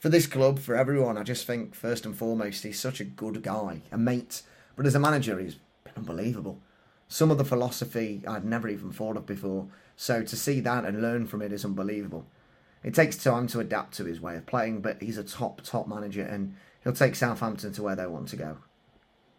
For 0.00 0.08
this 0.08 0.26
club, 0.26 0.58
for 0.58 0.74
everyone, 0.74 1.16
I 1.16 1.22
just 1.22 1.46
think 1.46 1.74
first 1.74 2.04
and 2.04 2.16
foremost 2.16 2.64
he's 2.64 2.80
such 2.80 3.00
a 3.00 3.04
good 3.04 3.42
guy, 3.42 3.82
a 3.92 3.96
mate, 3.96 4.42
but 4.76 4.84
as 4.84 4.94
a 4.94 5.00
manager 5.00 5.38
he's 5.38 5.56
been 5.84 5.94
unbelievable. 5.96 6.60
Some 7.06 7.30
of 7.30 7.38
the 7.38 7.44
philosophy 7.44 8.22
I'd 8.26 8.44
never 8.44 8.68
even 8.68 8.90
thought 8.90 9.16
of 9.16 9.26
before, 9.26 9.68
so 9.96 10.22
to 10.22 10.36
see 10.36 10.58
that 10.60 10.84
and 10.84 11.00
learn 11.00 11.26
from 11.26 11.40
it 11.40 11.52
is 11.52 11.64
unbelievable. 11.64 12.26
It 12.84 12.94
takes 12.94 13.16
time 13.16 13.46
to 13.48 13.60
adapt 13.60 13.94
to 13.94 14.04
his 14.04 14.20
way 14.20 14.36
of 14.36 14.44
playing, 14.44 14.82
but 14.82 15.02
he's 15.02 15.16
a 15.16 15.24
top, 15.24 15.62
top 15.62 15.88
manager 15.88 16.22
and 16.22 16.54
he'll 16.82 16.92
take 16.92 17.14
Southampton 17.14 17.72
to 17.72 17.82
where 17.82 17.96
they 17.96 18.06
want 18.06 18.28
to 18.28 18.36
go. 18.36 18.58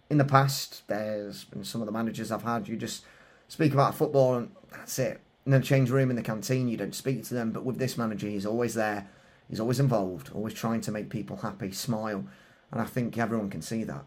In 0.10 0.18
the 0.18 0.26
past, 0.26 0.88
there's 0.88 1.44
been 1.46 1.64
some 1.64 1.82
of 1.82 1.86
the 1.86 1.92
managers 1.92 2.32
I've 2.32 2.44
had, 2.44 2.68
you 2.68 2.76
just 2.76 3.06
speak 3.48 3.72
about 3.72 3.96
football 3.96 4.34
and 4.34 4.52
that's 4.72 4.98
it. 4.98 5.22
In 5.46 5.52
the 5.52 5.60
change 5.60 5.92
room, 5.92 6.10
in 6.10 6.16
the 6.16 6.24
canteen, 6.24 6.68
you 6.68 6.76
don't 6.76 6.96
speak 6.96 7.24
to 7.26 7.36
them, 7.36 7.52
but 7.52 7.64
with 7.64 7.78
this 7.78 8.00
manager, 8.00 8.28
he's 8.28 8.48
always 8.48 8.74
there, 8.74 9.08
he's 9.48 9.60
always 9.60 9.80
involved, 9.80 10.32
always 10.34 10.56
trying 10.56 10.82
to 10.82 10.92
make 10.92 11.12
people 11.12 11.38
happy, 11.38 11.72
smile, 11.72 12.26
and 12.72 12.82
I 12.82 12.86
think 12.86 13.16
everyone 13.16 13.52
can 13.52 13.62
see 13.62 13.84
that. 13.84 14.06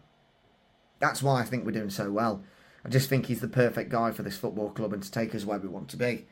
That's 0.99 1.23
why 1.23 1.39
I 1.39 1.45
think 1.45 1.65
we're 1.65 1.71
doing 1.71 1.89
so 1.89 2.11
well. 2.11 2.43
I 2.83 2.89
just 2.89 3.07
think 3.07 3.27
he's 3.27 3.39
the 3.39 3.47
perfect 3.47 3.89
guy 3.89 4.11
for 4.11 4.23
this 4.23 4.37
football 4.37 4.69
club 4.71 4.91
and 4.91 5.01
to 5.01 5.09
take 5.09 5.33
us 5.33 5.45
where 5.45 5.59
we 5.59 5.69
want 5.69 5.87
to 5.89 5.97
be. 5.97 6.27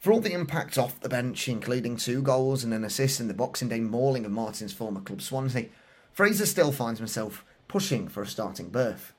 For 0.00 0.12
all 0.12 0.20
the 0.20 0.32
impact 0.32 0.78
off 0.78 0.98
the 0.98 1.10
bench, 1.10 1.46
including 1.46 1.96
two 1.96 2.22
goals 2.22 2.64
and 2.64 2.72
an 2.72 2.84
assist 2.84 3.20
in 3.20 3.28
the 3.28 3.34
Boxing 3.34 3.68
Day 3.68 3.80
mauling 3.80 4.24
of 4.24 4.32
Martin's 4.32 4.72
former 4.72 5.02
club 5.02 5.20
Swansea, 5.20 5.66
Fraser 6.10 6.46
still 6.46 6.72
finds 6.72 6.98
himself 6.98 7.44
pushing 7.68 8.08
for 8.08 8.22
a 8.22 8.26
starting 8.26 8.70
berth. 8.70 9.12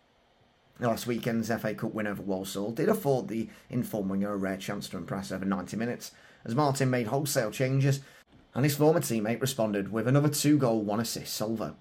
Last 0.80 1.06
weekend's 1.06 1.50
FA 1.50 1.76
Cup 1.76 1.94
win 1.94 2.08
over 2.08 2.24
Walsall 2.24 2.72
did 2.72 2.90
afford 2.90 3.28
the 3.28 3.48
informed 3.70 4.10
winger 4.10 4.34
a 4.34 4.38
rare 4.38 4.58
chance 4.58 4.90
to 4.90 4.98
impress 4.98 5.32
over 5.32 5.46
90 5.46 5.78
minutes, 5.78 6.14
as 6.44 6.56
Martin 6.56 6.90
made 6.90 7.08
wholesale 7.08 7.52
changes 7.52 8.00
and 8.56 8.66
his 8.66 8.76
former 8.76 9.00
teammate 9.02 9.40
responded 9.40 9.92
with 9.92 10.08
another 10.08 10.30
two 10.30 10.58
goal, 10.58 10.82
one 10.82 11.00
assist 11.00 11.36
salvo. 11.36 11.76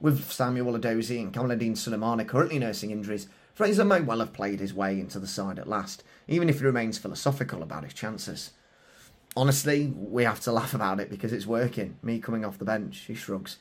With 0.00 0.30
Samuel 0.30 0.78
Edozie 0.78 1.20
and 1.20 1.32
Kamaldeen 1.32 1.72
Sulemana 1.72 2.28
currently 2.28 2.58
nursing 2.58 2.90
injuries, 2.90 3.26
Fraser 3.54 3.84
may 3.84 4.00
well 4.00 4.18
have 4.18 4.32
played 4.32 4.58
his 4.58 4.74
way 4.74 4.98
into 4.98 5.20
the 5.20 5.28
side 5.28 5.60
at 5.60 5.68
last, 5.68 6.02
even 6.26 6.48
if 6.48 6.58
he 6.58 6.64
remains 6.64 6.98
philosophical 6.98 7.62
about 7.62 7.84
his 7.84 7.94
chances. 7.94 8.50
Honestly, 9.36 9.92
we 9.96 10.24
have 10.24 10.40
to 10.40 10.52
laugh 10.52 10.74
about 10.74 10.98
it 10.98 11.08
because 11.08 11.32
it's 11.32 11.46
working. 11.46 11.96
Me 12.02 12.18
coming 12.18 12.44
off 12.44 12.58
the 12.58 12.64
bench, 12.64 13.04
he 13.06 13.14
shrugs. 13.14 13.58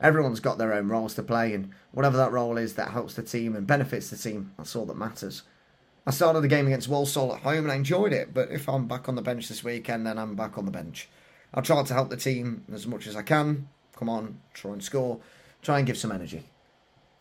Everyone's 0.00 0.40
got 0.40 0.56
their 0.56 0.72
own 0.72 0.88
roles 0.88 1.14
to 1.14 1.22
play, 1.22 1.52
and 1.52 1.70
whatever 1.92 2.16
that 2.16 2.32
role 2.32 2.56
is 2.56 2.74
that 2.74 2.90
helps 2.90 3.14
the 3.14 3.22
team 3.22 3.54
and 3.54 3.66
benefits 3.66 4.08
the 4.08 4.16
team, 4.16 4.52
that's 4.56 4.74
all 4.74 4.86
that 4.86 4.96
matters. 4.96 5.42
I 6.06 6.10
started 6.10 6.40
the 6.40 6.48
game 6.48 6.66
against 6.66 6.88
Walsall 6.88 7.34
at 7.34 7.42
home 7.42 7.64
and 7.64 7.72
I 7.72 7.76
enjoyed 7.76 8.12
it, 8.12 8.34
but 8.34 8.50
if 8.50 8.68
I'm 8.68 8.86
back 8.86 9.08
on 9.08 9.14
the 9.14 9.22
bench 9.22 9.48
this 9.48 9.64
weekend, 9.64 10.06
then 10.06 10.18
I'm 10.18 10.36
back 10.36 10.58
on 10.58 10.64
the 10.64 10.70
bench. 10.70 11.08
I'll 11.52 11.62
try 11.62 11.82
to 11.82 11.94
help 11.94 12.10
the 12.10 12.16
team 12.16 12.64
as 12.72 12.86
much 12.86 13.06
as 13.06 13.16
I 13.16 13.22
can. 13.22 13.68
Come 13.96 14.08
on, 14.08 14.40
try 14.52 14.72
and 14.72 14.82
score, 14.82 15.20
try 15.62 15.78
and 15.78 15.86
give 15.86 15.96
some 15.96 16.12
energy. 16.12 16.44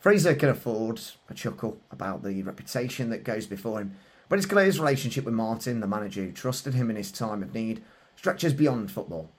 Fraser 0.04 0.36
can 0.36 0.50
afford 0.50 1.00
a 1.30 1.34
chuckle 1.34 1.78
about 1.90 2.24
the 2.24 2.44
reputation 2.44 3.10
that 3.10 3.24
goes 3.24 3.48
before 3.48 3.80
him, 3.80 3.96
but 4.28 4.38
it's 4.38 4.46
clear 4.46 4.66
his 4.66 4.78
relationship 4.78 5.24
with 5.24 5.34
Martin, 5.34 5.80
the 5.80 5.88
manager 5.88 6.26
who 6.26 6.34
trusted 6.34 6.74
him 6.74 6.90
in 6.90 6.98
his 6.98 7.10
time 7.10 7.42
of 7.42 7.54
need, 7.54 7.82
stretches 8.18 8.54
beyond 8.54 8.92
football. 8.92 9.30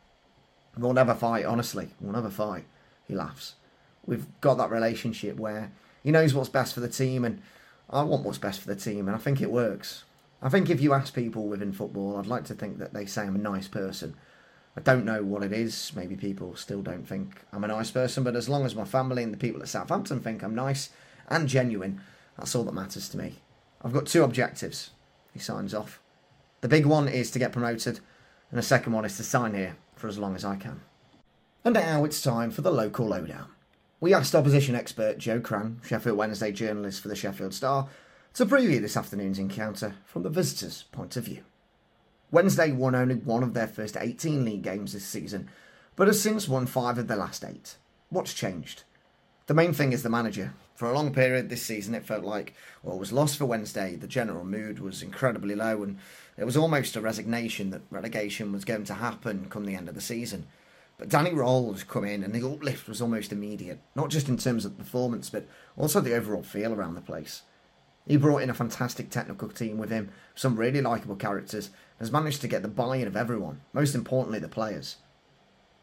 We'll 0.78 0.94
never 0.94 1.14
fight, 1.14 1.44
honestly. 1.44 1.90
We'll 2.00 2.14
never 2.14 2.30
fight. 2.30 2.64
He 3.06 3.14
laughs. 3.14 3.56
We've 4.06 4.24
got 4.40 4.54
that 4.54 4.70
relationship 4.70 5.36
where 5.36 5.70
he 6.02 6.10
knows 6.10 6.32
what's 6.32 6.48
best 6.48 6.72
for 6.72 6.80
the 6.80 6.88
team, 6.88 7.26
and 7.26 7.42
I 7.90 8.02
want 8.02 8.24
what's 8.24 8.38
best 8.38 8.62
for 8.62 8.68
the 8.68 8.74
team, 8.74 9.06
and 9.06 9.14
I 9.14 9.18
think 9.18 9.42
it 9.42 9.52
works. 9.52 10.04
I 10.40 10.48
think 10.48 10.70
if 10.70 10.80
you 10.80 10.94
ask 10.94 11.12
people 11.12 11.46
within 11.46 11.74
football, 11.74 12.16
I'd 12.16 12.24
like 12.24 12.44
to 12.44 12.54
think 12.54 12.78
that 12.78 12.94
they 12.94 13.04
say 13.04 13.24
I'm 13.24 13.34
a 13.34 13.38
nice 13.38 13.68
person 13.68 14.16
I 14.76 14.80
don't 14.80 15.04
know 15.04 15.22
what 15.22 15.42
it 15.42 15.52
is. 15.52 15.92
Maybe 15.94 16.16
people 16.16 16.56
still 16.56 16.82
don't 16.82 17.06
think 17.06 17.42
I'm 17.52 17.64
a 17.64 17.68
nice 17.68 17.90
person, 17.90 18.24
but 18.24 18.34
as 18.34 18.48
long 18.48 18.66
as 18.66 18.74
my 18.74 18.84
family 18.84 19.22
and 19.22 19.32
the 19.32 19.38
people 19.38 19.62
at 19.62 19.68
Southampton 19.68 20.20
think 20.20 20.42
I'm 20.42 20.54
nice 20.54 20.90
and 21.28 21.48
genuine, 21.48 22.00
that's 22.36 22.54
all 22.54 22.64
that 22.64 22.74
matters 22.74 23.08
to 23.10 23.18
me. 23.18 23.36
I've 23.82 23.92
got 23.92 24.06
two 24.06 24.24
objectives. 24.24 24.90
He 25.32 25.38
signs 25.38 25.74
off. 25.74 26.00
The 26.60 26.68
big 26.68 26.86
one 26.86 27.08
is 27.08 27.30
to 27.32 27.38
get 27.38 27.52
promoted, 27.52 28.00
and 28.50 28.58
the 28.58 28.62
second 28.62 28.92
one 28.92 29.04
is 29.04 29.16
to 29.18 29.22
sign 29.22 29.54
here 29.54 29.76
for 29.94 30.08
as 30.08 30.18
long 30.18 30.34
as 30.34 30.44
I 30.44 30.56
can. 30.56 30.80
And 31.64 31.74
now 31.74 32.04
it's 32.04 32.22
time 32.22 32.50
for 32.50 32.62
the 32.62 32.72
local 32.72 33.06
lowdown. 33.06 33.48
We 34.00 34.12
asked 34.12 34.34
opposition 34.34 34.74
expert 34.74 35.18
Joe 35.18 35.40
Crann, 35.40 35.80
Sheffield 35.84 36.18
Wednesday 36.18 36.52
journalist 36.52 37.00
for 37.00 37.08
the 37.08 37.16
Sheffield 37.16 37.54
Star, 37.54 37.88
to 38.34 38.44
preview 38.44 38.80
this 38.80 38.96
afternoon's 38.96 39.38
encounter 39.38 39.94
from 40.04 40.24
the 40.24 40.30
visitor's 40.30 40.82
point 40.90 41.16
of 41.16 41.24
view. 41.24 41.44
Wednesday 42.34 42.72
won 42.72 42.96
only 42.96 43.14
one 43.14 43.44
of 43.44 43.54
their 43.54 43.68
first 43.68 43.96
18 43.96 44.44
league 44.44 44.62
games 44.62 44.92
this 44.92 45.04
season, 45.04 45.48
but 45.94 46.08
has 46.08 46.20
since 46.20 46.48
won 46.48 46.66
five 46.66 46.98
of 46.98 47.06
the 47.06 47.14
last 47.14 47.44
eight. 47.44 47.76
What's 48.08 48.34
changed? 48.34 48.82
The 49.46 49.54
main 49.54 49.72
thing 49.72 49.92
is 49.92 50.02
the 50.02 50.10
manager. 50.10 50.52
For 50.74 50.90
a 50.90 50.94
long 50.94 51.14
period 51.14 51.48
this 51.48 51.62
season, 51.62 51.94
it 51.94 52.04
felt 52.04 52.24
like 52.24 52.54
well, 52.82 52.98
was 52.98 53.12
lost 53.12 53.38
for 53.38 53.46
Wednesday. 53.46 53.94
The 53.94 54.08
general 54.08 54.44
mood 54.44 54.80
was 54.80 55.00
incredibly 55.00 55.54
low, 55.54 55.84
and 55.84 55.98
there 56.34 56.44
was 56.44 56.56
almost 56.56 56.96
a 56.96 57.00
resignation 57.00 57.70
that 57.70 57.82
relegation 57.88 58.50
was 58.50 58.64
going 58.64 58.82
to 58.86 58.94
happen 58.94 59.46
come 59.48 59.64
the 59.64 59.76
end 59.76 59.88
of 59.88 59.94
the 59.94 60.00
season. 60.00 60.48
But 60.98 61.10
Danny 61.10 61.30
Röhl 61.30 61.86
come 61.86 62.04
in, 62.04 62.24
and 62.24 62.34
the 62.34 62.44
uplift 62.44 62.88
was 62.88 63.00
almost 63.00 63.30
immediate, 63.30 63.78
not 63.94 64.10
just 64.10 64.28
in 64.28 64.38
terms 64.38 64.64
of 64.64 64.76
performance, 64.76 65.30
but 65.30 65.46
also 65.76 66.00
the 66.00 66.16
overall 66.16 66.42
feel 66.42 66.72
around 66.72 66.96
the 66.96 67.00
place. 67.00 67.42
He 68.06 68.16
brought 68.16 68.42
in 68.42 68.50
a 68.50 68.54
fantastic 68.54 69.10
technical 69.10 69.48
team 69.48 69.78
with 69.78 69.90
him, 69.90 70.10
some 70.34 70.56
really 70.56 70.82
likeable 70.82 71.16
characters, 71.16 71.66
and 71.66 71.74
has 72.00 72.12
managed 72.12 72.42
to 72.42 72.48
get 72.48 72.62
the 72.62 72.68
buy-in 72.68 73.06
of 73.06 73.16
everyone, 73.16 73.62
most 73.72 73.94
importantly 73.94 74.38
the 74.38 74.48
players. 74.48 74.96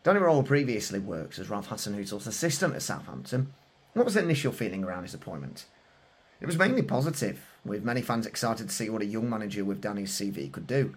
Danny 0.03 0.19
Röhl 0.19 0.45
previously 0.45 0.99
works 0.99 1.39
as 1.39 1.49
Ralph 1.49 1.69
Hasenhüttl's 1.69 2.27
assistant 2.27 2.75
at 2.75 2.81
Southampton. 2.81 3.53
What 3.93 4.05
was 4.05 4.15
the 4.15 4.23
initial 4.23 4.51
feeling 4.51 4.84
around 4.84 5.03
his 5.03 5.13
appointment? 5.13 5.65
It 6.39 6.47
was 6.47 6.57
mainly 6.57 6.81
positive, 6.81 7.39
with 7.63 7.84
many 7.84 8.01
fans 8.01 8.25
excited 8.25 8.69
to 8.69 8.75
see 8.75 8.89
what 8.89 9.03
a 9.03 9.05
young 9.05 9.29
manager 9.29 9.63
with 9.63 9.81
Danny's 9.81 10.12
CV 10.12 10.51
could 10.51 10.65
do. 10.65 10.95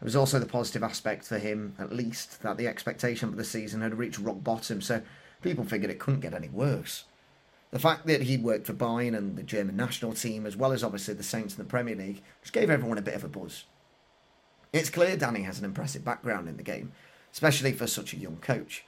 There 0.00 0.06
was 0.06 0.16
also 0.16 0.38
the 0.38 0.46
positive 0.46 0.82
aspect 0.82 1.24
for 1.24 1.38
him, 1.38 1.74
at 1.78 1.92
least, 1.92 2.42
that 2.42 2.56
the 2.56 2.68
expectation 2.68 3.30
for 3.30 3.36
the 3.36 3.44
season 3.44 3.82
had 3.82 3.98
reached 3.98 4.18
rock 4.18 4.42
bottom, 4.42 4.80
so 4.80 5.02
people 5.42 5.64
figured 5.64 5.90
it 5.90 5.98
couldn't 5.98 6.20
get 6.20 6.34
any 6.34 6.48
worse. 6.48 7.04
The 7.70 7.78
fact 7.78 8.06
that 8.06 8.22
he'd 8.22 8.42
worked 8.42 8.66
for 8.66 8.72
Bayern 8.72 9.16
and 9.16 9.36
the 9.36 9.42
German 9.42 9.76
national 9.76 10.14
team, 10.14 10.46
as 10.46 10.56
well 10.56 10.72
as 10.72 10.82
obviously 10.82 11.14
the 11.14 11.22
Saints 11.22 11.54
in 11.56 11.62
the 11.62 11.68
Premier 11.68 11.94
League, 11.94 12.22
just 12.40 12.54
gave 12.54 12.70
everyone 12.70 12.98
a 12.98 13.02
bit 13.02 13.14
of 13.14 13.24
a 13.24 13.28
buzz. 13.28 13.64
It's 14.72 14.90
clear 14.90 15.16
Danny 15.16 15.42
has 15.42 15.58
an 15.58 15.64
impressive 15.64 16.04
background 16.04 16.48
in 16.48 16.56
the 16.56 16.62
game, 16.62 16.92
especially 17.32 17.72
for 17.72 17.86
such 17.86 18.12
a 18.12 18.18
young 18.18 18.36
coach. 18.38 18.84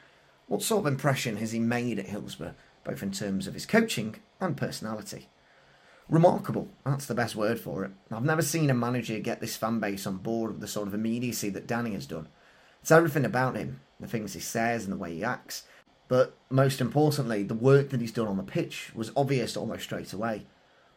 What 0.46 0.62
sort 0.62 0.86
of 0.86 0.92
impression 0.92 1.36
has 1.36 1.52
he 1.52 1.58
made 1.58 1.98
at 1.98 2.08
Hillsborough, 2.08 2.54
both 2.84 3.02
in 3.02 3.12
terms 3.12 3.46
of 3.46 3.54
his 3.54 3.66
coaching 3.66 4.16
and 4.40 4.56
personality? 4.56 5.28
Remarkable, 6.08 6.68
that's 6.84 7.06
the 7.06 7.14
best 7.14 7.36
word 7.36 7.60
for 7.60 7.84
it. 7.84 7.92
I've 8.10 8.24
never 8.24 8.42
seen 8.42 8.68
a 8.68 8.74
manager 8.74 9.20
get 9.20 9.40
this 9.40 9.56
fan 9.56 9.78
base 9.78 10.06
on 10.06 10.16
board 10.16 10.52
with 10.52 10.60
the 10.60 10.66
sort 10.66 10.88
of 10.88 10.94
immediacy 10.94 11.50
that 11.50 11.68
Danny 11.68 11.92
has 11.92 12.06
done. 12.06 12.28
It's 12.82 12.90
everything 12.90 13.24
about 13.24 13.56
him, 13.56 13.80
the 14.00 14.08
things 14.08 14.32
he 14.32 14.40
says 14.40 14.84
and 14.84 14.92
the 14.92 14.96
way 14.96 15.14
he 15.14 15.22
acts, 15.22 15.64
but 16.10 16.36
most 16.50 16.80
importantly, 16.80 17.44
the 17.44 17.54
work 17.54 17.90
that 17.90 18.00
he's 18.00 18.10
done 18.10 18.26
on 18.26 18.36
the 18.36 18.42
pitch 18.42 18.90
was 18.96 19.12
obvious 19.16 19.56
almost 19.56 19.84
straight 19.84 20.12
away. 20.12 20.44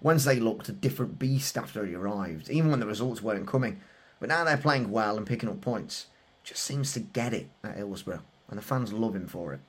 Wednesday 0.01 0.39
looked 0.39 0.69
a 0.69 0.71
different 0.71 1.19
beast 1.19 1.55
after 1.55 1.85
he 1.85 1.93
arrived, 1.93 2.49
even 2.49 2.71
when 2.71 2.79
the 2.79 2.87
results 2.87 3.21
weren't 3.21 3.45
coming. 3.45 3.79
But 4.19 4.29
now 4.29 4.43
they're 4.43 4.57
playing 4.57 4.89
well 4.89 5.15
and 5.15 5.27
picking 5.27 5.49
up 5.49 5.61
points. 5.61 6.07
Just 6.43 6.63
seems 6.63 6.93
to 6.93 6.99
get 6.99 7.31
it 7.31 7.51
at 7.63 7.77
Hillsborough, 7.77 8.23
and 8.49 8.57
the 8.57 8.63
fans 8.63 8.91
love 8.91 9.15
him 9.15 9.27
for 9.27 9.53
it. 9.53 9.59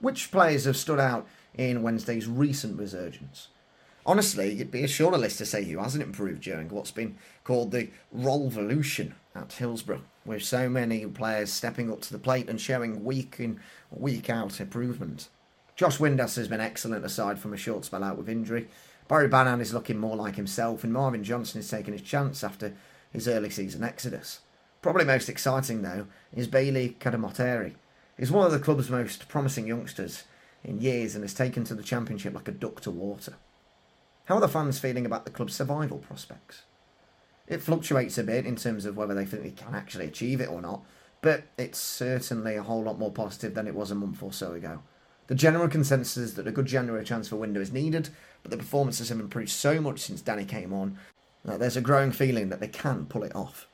Which 0.00 0.32
players 0.32 0.64
have 0.64 0.76
stood 0.76 0.98
out 0.98 1.28
in 1.54 1.82
Wednesday's 1.82 2.26
recent 2.26 2.76
resurgence? 2.76 3.48
Honestly, 4.06 4.54
it'd 4.54 4.70
be 4.70 4.84
a 4.84 4.88
shorter 4.88 5.18
list 5.18 5.38
to 5.38 5.46
say 5.46 5.64
who 5.64 5.78
hasn't 5.78 6.02
improved 6.02 6.42
during 6.42 6.68
what's 6.68 6.90
been 6.90 7.16
called 7.44 7.70
the 7.70 7.90
Revolution 8.10 9.14
at 9.34 9.52
Hillsborough, 9.52 10.02
with 10.24 10.42
so 10.42 10.68
many 10.68 11.06
players 11.06 11.52
stepping 11.52 11.92
up 11.92 12.00
to 12.02 12.12
the 12.12 12.18
plate 12.18 12.48
and 12.48 12.60
showing 12.60 13.04
week 13.04 13.36
in, 13.38 13.60
week 13.90 14.30
out 14.30 14.60
improvement. 14.60 15.28
Josh 15.76 15.98
Windass 15.98 16.36
has 16.36 16.48
been 16.48 16.60
excellent 16.60 17.04
aside 17.04 17.38
from 17.38 17.52
a 17.52 17.58
short 17.58 17.84
spell 17.84 18.04
out 18.04 18.18
with 18.18 18.28
injury. 18.28 18.68
Barry 19.08 19.28
Bannan 19.28 19.60
is 19.60 19.74
looking 19.74 19.98
more 19.98 20.16
like 20.16 20.36
himself, 20.36 20.82
and 20.84 20.92
Marvin 20.92 21.24
Johnson 21.24 21.60
is 21.60 21.70
taking 21.70 21.92
his 21.92 22.02
chance 22.02 22.42
after 22.42 22.74
his 23.12 23.28
early 23.28 23.50
season 23.50 23.84
exodus. 23.84 24.40
Probably 24.82 25.04
most 25.04 25.28
exciting, 25.28 25.82
though, 25.82 26.06
is 26.32 26.46
Bailey 26.46 26.96
Cadamarteri. 27.00 27.74
He's 28.18 28.30
one 28.30 28.46
of 28.46 28.52
the 28.52 28.58
club's 28.58 28.88
most 28.88 29.28
promising 29.28 29.66
youngsters 29.66 30.24
in 30.64 30.80
years 30.80 31.14
and 31.14 31.24
has 31.24 31.34
taken 31.34 31.64
to 31.64 31.74
the 31.74 31.82
championship 31.82 32.34
like 32.34 32.48
a 32.48 32.52
duck 32.52 32.80
to 32.82 32.90
water. 32.90 33.34
How 34.26 34.36
are 34.36 34.40
the 34.40 34.48
fans 34.48 34.78
feeling 34.78 35.06
about 35.06 35.24
the 35.24 35.30
club's 35.30 35.54
survival 35.54 35.98
prospects? 35.98 36.62
It 37.48 37.62
fluctuates 37.62 38.16
a 38.16 38.22
bit 38.22 38.46
in 38.46 38.56
terms 38.56 38.84
of 38.84 38.96
whether 38.96 39.14
they 39.14 39.24
think 39.24 39.42
they 39.42 39.50
can 39.50 39.74
actually 39.74 40.06
achieve 40.06 40.40
it 40.40 40.48
or 40.48 40.62
not, 40.62 40.84
but 41.20 41.44
it's 41.58 41.78
certainly 41.78 42.56
a 42.56 42.62
whole 42.62 42.82
lot 42.82 42.98
more 42.98 43.10
positive 43.10 43.54
than 43.54 43.66
it 43.66 43.74
was 43.74 43.90
a 43.90 43.96
month 43.96 44.22
or 44.22 44.32
so 44.32 44.52
ago. 44.52 44.82
The 45.26 45.34
general 45.34 45.68
consensus 45.68 46.16
is 46.16 46.34
that 46.34 46.46
a 46.46 46.52
good 46.52 46.66
January 46.66 47.04
transfer 47.04 47.36
window 47.36 47.60
is 47.60 47.72
needed, 47.72 48.08
but 48.42 48.50
the 48.50 48.56
performances 48.56 49.10
have 49.10 49.20
improved 49.20 49.50
so 49.50 49.80
much 49.80 50.00
since 50.00 50.20
Danny 50.20 50.44
came 50.44 50.72
on 50.72 50.98
that 51.44 51.58
there's 51.58 51.76
a 51.76 51.80
growing 51.80 52.12
feeling 52.12 52.48
that 52.48 52.60
they 52.60 52.68
can 52.68 53.06
pull 53.06 53.22
it 53.22 53.34
off. 53.34 53.66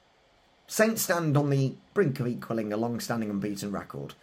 Saints 0.66 1.02
stand 1.02 1.36
on 1.36 1.50
the 1.50 1.74
brink 1.94 2.18
of 2.20 2.26
equalling 2.26 2.72
a 2.72 2.76
long 2.76 2.98
standing 3.00 3.30
unbeaten 3.30 3.72
record. 3.72 4.14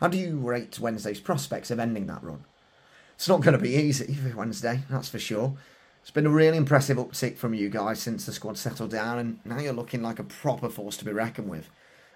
How 0.00 0.08
do 0.08 0.18
you 0.18 0.36
rate 0.36 0.78
Wednesday's 0.78 1.20
prospects 1.20 1.70
of 1.70 1.78
ending 1.78 2.06
that 2.06 2.22
run? 2.22 2.44
It's 3.16 3.28
not 3.28 3.40
going 3.40 3.56
to 3.56 3.62
be 3.62 3.74
easy 3.74 4.12
for 4.12 4.36
Wednesday, 4.36 4.80
that's 4.90 5.08
for 5.08 5.18
sure. 5.18 5.56
It's 6.02 6.10
been 6.10 6.26
a 6.26 6.30
really 6.30 6.58
impressive 6.58 6.98
uptick 6.98 7.36
from 7.38 7.54
you 7.54 7.70
guys 7.70 7.98
since 7.98 8.26
the 8.26 8.32
squad 8.32 8.58
settled 8.58 8.90
down, 8.90 9.18
and 9.18 9.38
now 9.44 9.58
you're 9.58 9.72
looking 9.72 10.02
like 10.02 10.18
a 10.18 10.24
proper 10.24 10.68
force 10.68 10.98
to 10.98 11.04
be 11.04 11.12
reckoned 11.12 11.48
with. 11.48 11.70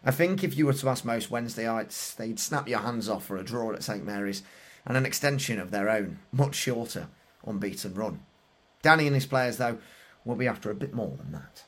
I 0.04 0.10
think 0.10 0.44
if 0.44 0.56
you 0.56 0.66
were 0.66 0.74
to 0.74 0.88
ask 0.90 1.04
most 1.04 1.30
Wednesdayites, 1.30 2.14
they'd 2.16 2.38
snap 2.38 2.68
your 2.68 2.80
hands 2.80 3.08
off 3.08 3.24
for 3.24 3.38
a 3.38 3.42
draw 3.42 3.72
at 3.72 3.82
St 3.82 4.04
Mary's 4.04 4.42
and 4.84 4.96
an 4.96 5.06
extension 5.06 5.58
of 5.58 5.70
their 5.70 5.88
own, 5.88 6.18
much 6.32 6.54
shorter, 6.54 7.08
unbeaten 7.46 7.94
run. 7.94 8.20
Danny 8.82 9.06
and 9.06 9.14
his 9.14 9.26
players, 9.26 9.56
though, 9.56 9.78
will 10.26 10.36
be 10.36 10.46
after 10.46 10.70
a 10.70 10.74
bit 10.74 10.92
more 10.92 11.16
than 11.16 11.32
that. 11.32 11.64